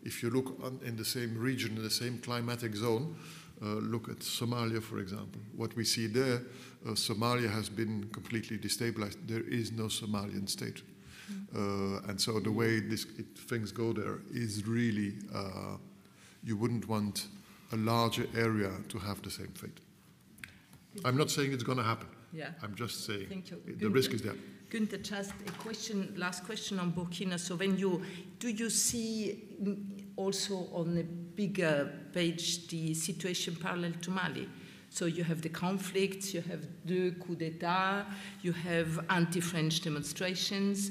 [0.05, 3.17] if you look on, in the same region, in the same climatic zone,
[3.65, 5.41] look at Somalia, for example.
[5.57, 6.43] What we see there,
[6.87, 9.17] uh, Somalia has been completely destabilized.
[9.27, 10.83] There is no Somalian state.
[11.55, 15.77] Uh, and so the way this, it, things go there is really, uh,
[16.45, 17.27] you wouldn't want
[17.73, 19.81] a larger area to have the same fate.
[21.05, 22.09] I'm not saying it's going to happen.
[22.33, 22.51] Yeah.
[22.63, 23.45] I'm just saying
[23.79, 24.35] the risk is there.
[24.71, 27.39] Günther, just a question, last question on Burkina.
[27.39, 28.03] So when you,
[28.39, 29.45] do you see
[30.17, 34.49] also on a bigger page the situation parallel to Mali?
[34.91, 38.07] So you have the conflicts, you have the coup d'etat,
[38.43, 40.91] you have anti-French demonstrations.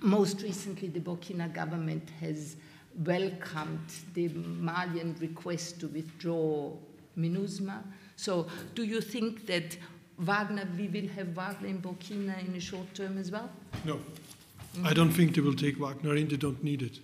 [0.00, 2.56] Most recently, the Burkina government has
[3.04, 6.72] welcomed the Malian request to withdraw
[7.18, 7.82] MINUSMA.
[8.16, 9.76] So do you think that
[10.18, 13.50] Wagner, we will have Wagner in Burkina in the short term as well?
[13.84, 13.96] No.
[13.96, 14.86] Mm-hmm.
[14.86, 16.98] I don't think they will take Wagner in, they don't need it.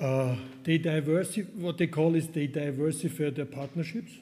[0.00, 0.34] Uh,
[0.64, 4.12] they diversify, what they call is they diversify their partnerships,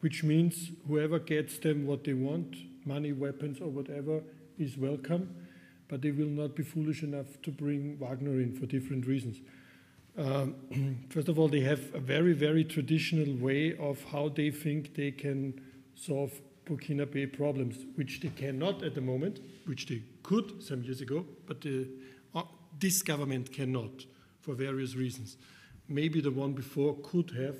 [0.00, 2.56] which means whoever gets them what they want,
[2.86, 4.22] money, weapons, or whatever,
[4.58, 5.34] is welcome,
[5.88, 9.40] but they will not be foolish enough to bring Wagner in for different reasons.
[10.16, 14.94] Um, first of all, they have a very, very traditional way of how they think
[14.94, 15.60] they can
[15.94, 16.32] solve
[16.64, 21.26] Burkina Faso problems, which they cannot at the moment, which they could some years ago,
[21.46, 21.86] but the,
[22.34, 22.44] uh,
[22.78, 24.06] this government cannot
[24.50, 25.36] for various reasons.
[25.88, 27.56] Maybe the one before could have,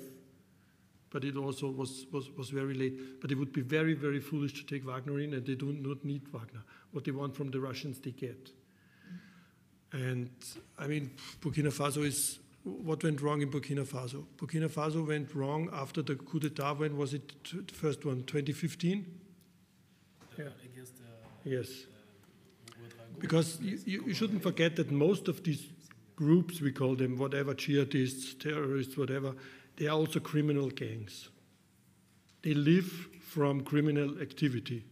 [1.09, 3.21] but it also was, was, was very late.
[3.21, 6.03] But it would be very, very foolish to take Wagner in, and they do not
[6.03, 6.63] need Wagner.
[6.91, 8.49] What they want from the Russians, they get.
[9.93, 10.29] And
[10.77, 11.11] I mean,
[11.41, 14.25] Burkina Faso is what went wrong in Burkina Faso?
[14.37, 16.73] Burkina Faso went wrong after the coup d'etat.
[16.73, 17.31] When was it?
[17.51, 19.05] The first one, 2015.
[20.37, 20.45] Yeah.
[21.43, 21.85] yes.
[23.19, 25.67] because you, you, shouldn't forget that most of these
[26.21, 29.33] groups, we call them whatever, jihadists, terrorists, whatever,
[29.77, 31.29] they are also criminal gangs.
[32.43, 34.85] They live from criminal activity,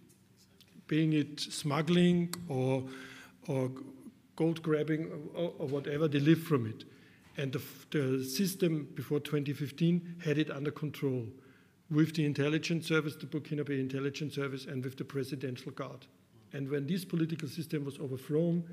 [0.87, 2.83] being it smuggling or,
[3.47, 3.69] or
[4.37, 6.85] gold grabbing or, or whatever, they live from it.
[7.37, 7.61] And the,
[7.91, 11.27] the system before 2015 had it under control
[11.91, 16.07] with the intelligence service, the Burkina Faso intelligence service, and with the presidential guard.
[16.53, 18.63] And when this political system was overthrown,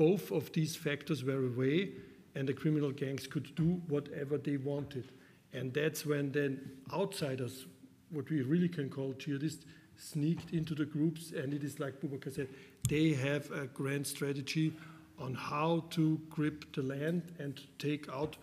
[0.00, 1.90] both of these factors were away,
[2.34, 5.12] and the criminal gangs could do whatever they wanted.
[5.52, 6.58] And that's when then
[6.90, 7.66] outsiders,
[8.10, 9.66] what we really can call jihadists,
[9.98, 12.48] sneaked into the groups, and it is like Boubacar said,
[12.88, 14.72] they have a grand strategy
[15.18, 18.38] on how to grip the land and take out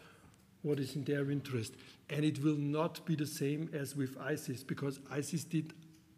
[0.61, 1.73] what is in their interest.
[2.11, 5.73] And it will not be the same as with ISIS, because ISIS did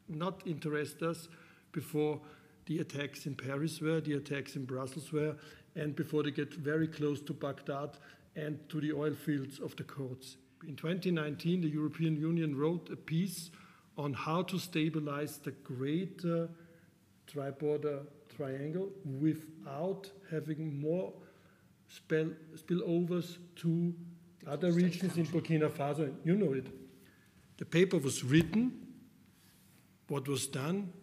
[0.09, 1.29] not interest us
[1.71, 2.19] before
[2.69, 5.35] the attacks in Paris were, the attacks in Brussels were,
[5.75, 7.97] and before they get very close to Baghdad
[8.35, 10.37] and to the oil fields of the Kurds.
[10.67, 13.49] In 2019, the European Union wrote a piece
[13.97, 16.47] on how to stabilize the greater
[17.25, 18.01] tri-border
[18.35, 21.11] triangle without having more
[21.87, 23.95] spill, spillovers to
[24.45, 26.13] other regions in Burkina Faso.
[26.23, 26.67] You know it.
[27.57, 28.73] The paper was written.
[30.07, 30.93] What was done?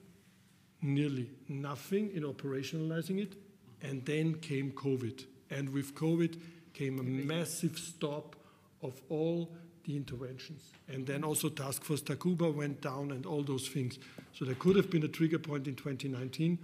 [0.83, 3.35] Nearly nothing in operationalizing it.
[3.83, 5.25] And then came COVID.
[5.51, 6.41] And with COVID
[6.75, 8.37] came a massive stop
[8.83, 9.51] of all
[9.85, 10.73] the interventions.
[10.89, 13.99] And then also Task Force Takuba went down and all those things.
[14.33, 16.59] So there could have been a trigger point in 2019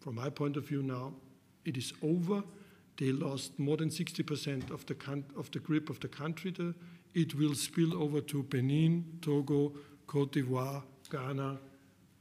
[0.00, 1.12] from my point of view now,
[1.64, 2.42] it is over.
[2.96, 4.96] They lost more than 60% of the,
[5.36, 6.50] of the grip of the country.
[6.50, 6.74] There.
[7.14, 9.72] It will spill over to Benin, Togo,
[10.06, 11.58] Cote d'Ivoire, Ghana,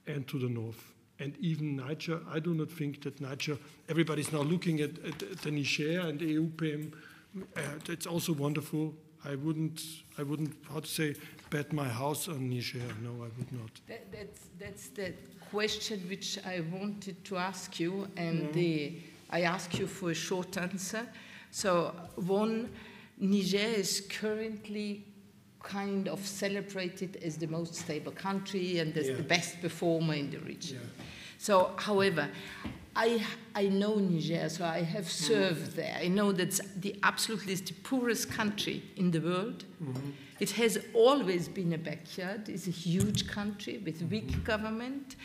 [0.05, 0.93] and to the north.
[1.19, 3.57] And even Niger, I do not think that Niger,
[3.89, 6.93] everybody's now looking at, at, at the Niger and the EUPM.
[7.55, 8.93] Uh, that's also wonderful.
[9.25, 9.81] I wouldn't,
[10.17, 11.15] I wouldn't, how to say,
[11.49, 12.81] bet my house on Niger.
[13.03, 13.71] No, I would not.
[13.87, 15.13] That, that's, that's the
[15.49, 18.51] question which I wanted to ask you, and mm-hmm.
[18.51, 18.99] the,
[19.29, 21.07] I ask you for a short answer.
[21.51, 22.69] So, one,
[23.17, 25.05] Niger is currently
[25.67, 29.15] kind of celebrated as the most stable country and as yeah.
[29.15, 30.79] the best performer in the region.
[30.81, 31.03] Yeah.
[31.37, 32.29] So, however,
[32.95, 33.21] I,
[33.53, 35.33] I know Niger, so I have mm-hmm.
[35.33, 35.75] served mm-hmm.
[35.75, 35.97] there.
[36.01, 39.65] I know that the absolutely the poorest country in the world.
[39.83, 40.11] Mm-hmm.
[40.39, 42.49] It has always been a backyard.
[42.49, 44.43] It's a huge country with weak mm-hmm.
[44.43, 45.15] government.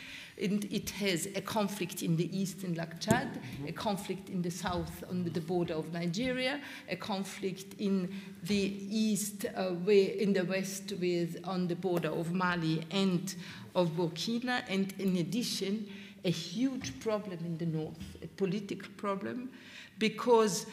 [0.41, 4.49] And it has a conflict in the east in Lake Chad, a conflict in the
[4.49, 10.93] south on the border of Nigeria, a conflict in the east, uh, in the west
[10.99, 13.35] with on the border of Mali and
[13.75, 15.87] of Burkina, and in addition,
[16.25, 19.51] a huge problem in the north, a political problem,
[19.99, 20.65] because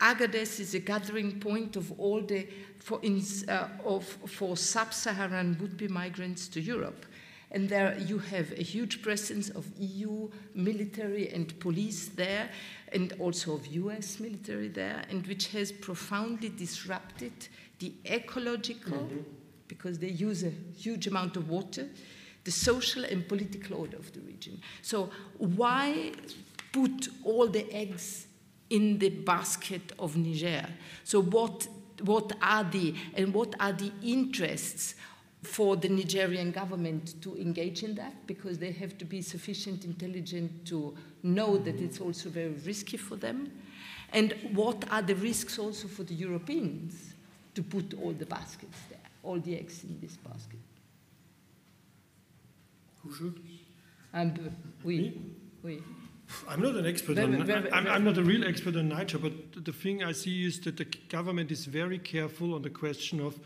[0.00, 2.46] Agadez is a gathering point of all the
[2.78, 3.00] for,
[3.48, 7.06] uh, for sub-Saharan would-be migrants to Europe.
[7.50, 12.50] And there you have a huge presence of EU military and police there,
[12.92, 17.32] and also of US military there, and which has profoundly disrupted
[17.78, 19.18] the ecological, mm-hmm.
[19.68, 21.88] because they use a huge amount of water,
[22.44, 24.60] the social and political order of the region.
[24.82, 26.12] So, why
[26.72, 28.26] put all the eggs
[28.70, 30.66] in the basket of Niger?
[31.04, 31.68] So, what,
[32.02, 34.94] what are the and what are the interests
[35.46, 40.66] for the Nigerian government to engage in that because they have to be sufficient intelligent
[40.66, 43.50] to know that it's also very risky for them.
[44.12, 47.14] And what are the risks also for the Europeans
[47.54, 50.58] to put all the baskets there, all the eggs in this basket?
[53.02, 53.40] Who should?
[54.12, 54.34] Um,
[54.82, 55.20] we,
[55.62, 55.82] we.
[56.48, 57.50] I'm not an expert on.
[57.72, 60.76] I'm, I'm, not a real expert on Niger, but the thing I see is that
[60.76, 63.38] the government is very careful on the question of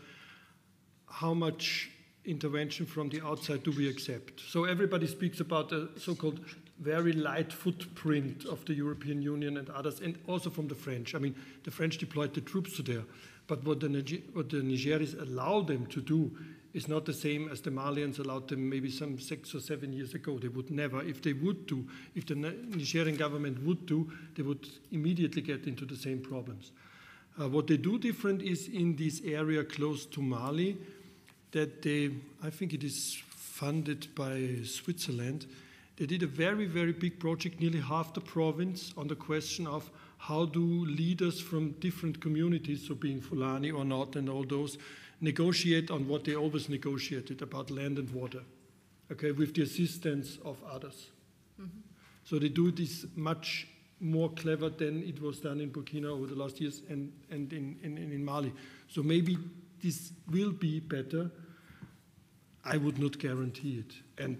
[1.11, 1.91] how much
[2.25, 4.39] intervention from the outside do we accept?
[4.39, 6.39] So everybody speaks about the so-called
[6.79, 11.13] very light footprint of the European Union and others, and also from the French.
[11.13, 13.03] I mean, the French deployed the troops to there,
[13.47, 13.87] but what the,
[14.33, 16.31] what the Nigeris allowed them to do
[16.73, 20.13] is not the same as the Malians allowed them maybe some six or seven years
[20.13, 20.39] ago.
[20.39, 21.85] They would never, if they would do,
[22.15, 26.71] if the Nigerian government would do, they would immediately get into the same problems.
[27.39, 30.77] Uh, what they do different is in this area close to Mali,
[31.51, 32.11] that they,
[32.43, 35.45] I think it is funded by Switzerland,
[35.97, 39.89] they did a very, very big project, nearly half the province, on the question of
[40.17, 44.77] how do leaders from different communities, so being Fulani or not, and all those,
[45.19, 48.41] negotiate on what they always negotiated about land and water,
[49.11, 51.09] okay, with the assistance of others.
[51.61, 51.79] Mm-hmm.
[52.23, 53.67] So they do this much
[53.99, 57.77] more clever than it was done in Burkina over the last years and, and in,
[57.83, 58.51] in, in Mali.
[58.87, 59.37] So maybe
[59.83, 61.29] this will be better.
[62.63, 63.93] I would not guarantee it.
[64.23, 64.37] And,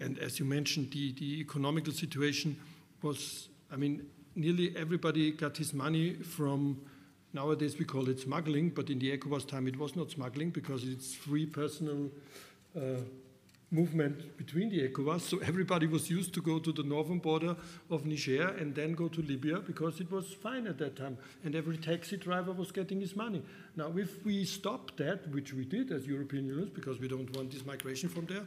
[0.00, 2.56] and as you mentioned, the, the economical situation
[3.02, 6.80] was, I mean, nearly everybody got his money from,
[7.32, 10.84] nowadays we call it smuggling, but in the ECOWAS time it was not smuggling because
[10.84, 12.10] it's free personal
[12.76, 13.00] uh,
[13.70, 15.20] movement between the ECOWAS.
[15.20, 17.56] So everybody was used to go to the northern border
[17.90, 21.18] of Niger and then go to Libya because it was fine at that time.
[21.44, 23.42] And every taxi driver was getting his money.
[23.76, 27.50] Now, if we stop that, which we did as European Unions because we don't want
[27.50, 28.44] this migration from there,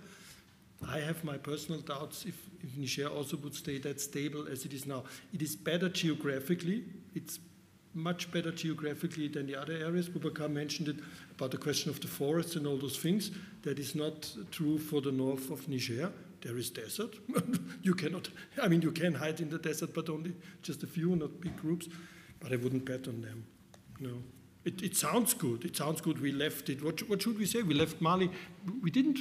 [0.89, 4.73] I have my personal doubts if, if Niger also would stay that stable as it
[4.73, 5.03] is now.
[5.31, 6.85] It is better geographically.
[7.14, 7.39] It's
[7.93, 10.10] much better geographically than the other areas.
[10.10, 10.95] Boubacar mentioned it
[11.41, 13.31] about the question of the forests and all those things.
[13.63, 16.11] That is not true for the north of Niger.
[16.41, 17.15] There is desert.
[17.81, 18.30] you cannot,
[18.61, 21.57] I mean, you can hide in the desert, but only just a few, not big
[21.57, 21.88] groups.
[22.39, 23.45] But I wouldn't bet on them.
[23.99, 24.22] No.
[24.65, 25.65] It, it, sounds good.
[25.65, 26.22] It sounds good.
[26.22, 26.84] We left it.
[26.84, 27.63] What, what, should we say?
[27.63, 28.30] We left Mali.
[28.84, 29.19] We didn't.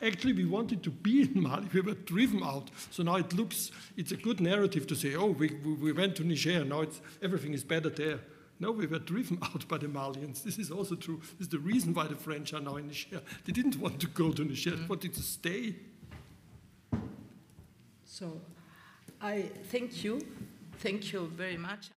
[0.00, 1.66] Actually, we wanted to be in Mali.
[1.72, 2.70] We were driven out.
[2.92, 3.72] So now it looks.
[3.96, 6.64] It's a good narrative to say, oh, we, we went to Niger.
[6.64, 6.84] Now
[7.20, 8.20] everything is better there.
[8.58, 10.42] No, we were driven out by the Malians.
[10.42, 11.20] This is also true.
[11.38, 13.20] This is the reason why the French are now in Niger.
[13.44, 14.70] They didn't want to go to Niger.
[14.70, 14.88] They mm.
[14.88, 15.74] wanted to stay.
[18.04, 18.40] So,
[19.20, 20.20] I thank you.
[20.78, 21.90] Thank you very much.